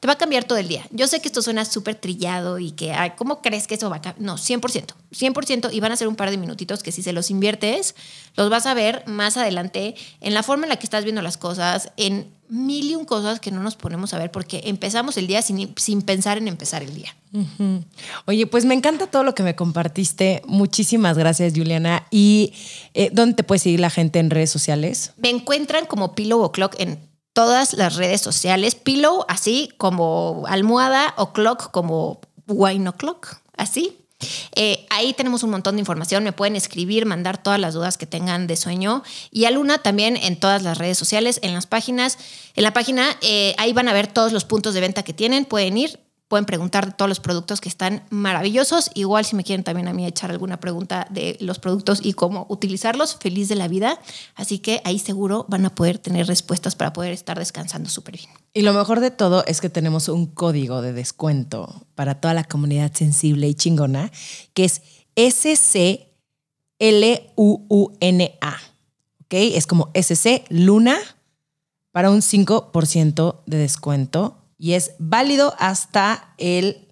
[0.00, 0.86] te va a cambiar todo el día.
[0.90, 3.96] Yo sé que esto suena súper trillado y que, ay, ¿cómo crees que eso va
[3.96, 4.20] a cambiar?
[4.26, 7.30] No, 100%, 100% y van a ser un par de minutitos que si se los
[7.30, 7.94] inviertes,
[8.36, 11.38] los vas a ver más adelante en la forma en la que estás viendo las
[11.38, 15.26] cosas, en mil y un cosas que no nos ponemos a ver porque empezamos el
[15.26, 17.14] día sin, sin pensar en empezar el día.
[18.26, 20.42] Oye, pues me encanta todo lo que me compartiste.
[20.46, 22.06] Muchísimas gracias, Juliana.
[22.10, 22.54] ¿Y
[22.94, 25.12] eh, dónde te puede seguir la gente en redes sociales?
[25.18, 26.98] Me encuentran como Pillow O'Clock en
[27.32, 28.74] todas las redes sociales.
[28.74, 33.97] Pillow así como almohada, O'Clock como wine o'clock, así.
[34.54, 36.24] Eh, ahí tenemos un montón de información.
[36.24, 39.02] Me pueden escribir, mandar todas las dudas que tengan de sueño.
[39.30, 42.18] Y a Luna también en todas las redes sociales, en las páginas.
[42.54, 45.44] En la página, eh, ahí van a ver todos los puntos de venta que tienen.
[45.44, 48.90] Pueden ir, pueden preguntar de todos los productos que están maravillosos.
[48.94, 52.46] Igual si me quieren también a mí echar alguna pregunta de los productos y cómo
[52.50, 53.98] utilizarlos, feliz de la vida.
[54.34, 58.28] Así que ahí seguro van a poder tener respuestas para poder estar descansando súper bien.
[58.52, 62.44] Y lo mejor de todo es que tenemos un código de descuento para toda la
[62.44, 64.12] comunidad sensible y chingona,
[64.52, 64.82] que es
[65.16, 66.08] SC-L-U-U-N-A.
[69.24, 69.34] ¿Ok?
[69.34, 70.98] Es como SC Luna
[71.90, 76.88] para un 5% de descuento y es válido hasta el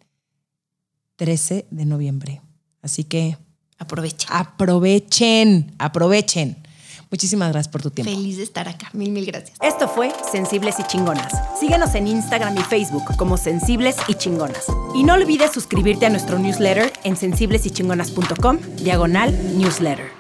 [1.17, 2.41] 13 de noviembre.
[2.83, 3.37] Así que
[3.79, 4.29] Aprovechen.
[4.31, 6.67] aprovechen, aprovechen.
[7.11, 8.11] Muchísimas gracias por tu tiempo.
[8.12, 8.91] Feliz de estar acá.
[8.93, 9.57] Mil, mil gracias.
[9.62, 11.33] Esto fue Sensibles y Chingonas.
[11.59, 14.67] Síguenos en Instagram y Facebook como Sensibles y Chingonas.
[14.95, 20.16] Y no olvides suscribirte a nuestro newsletter en sensiblesychingonas.com, diagonal newsletter.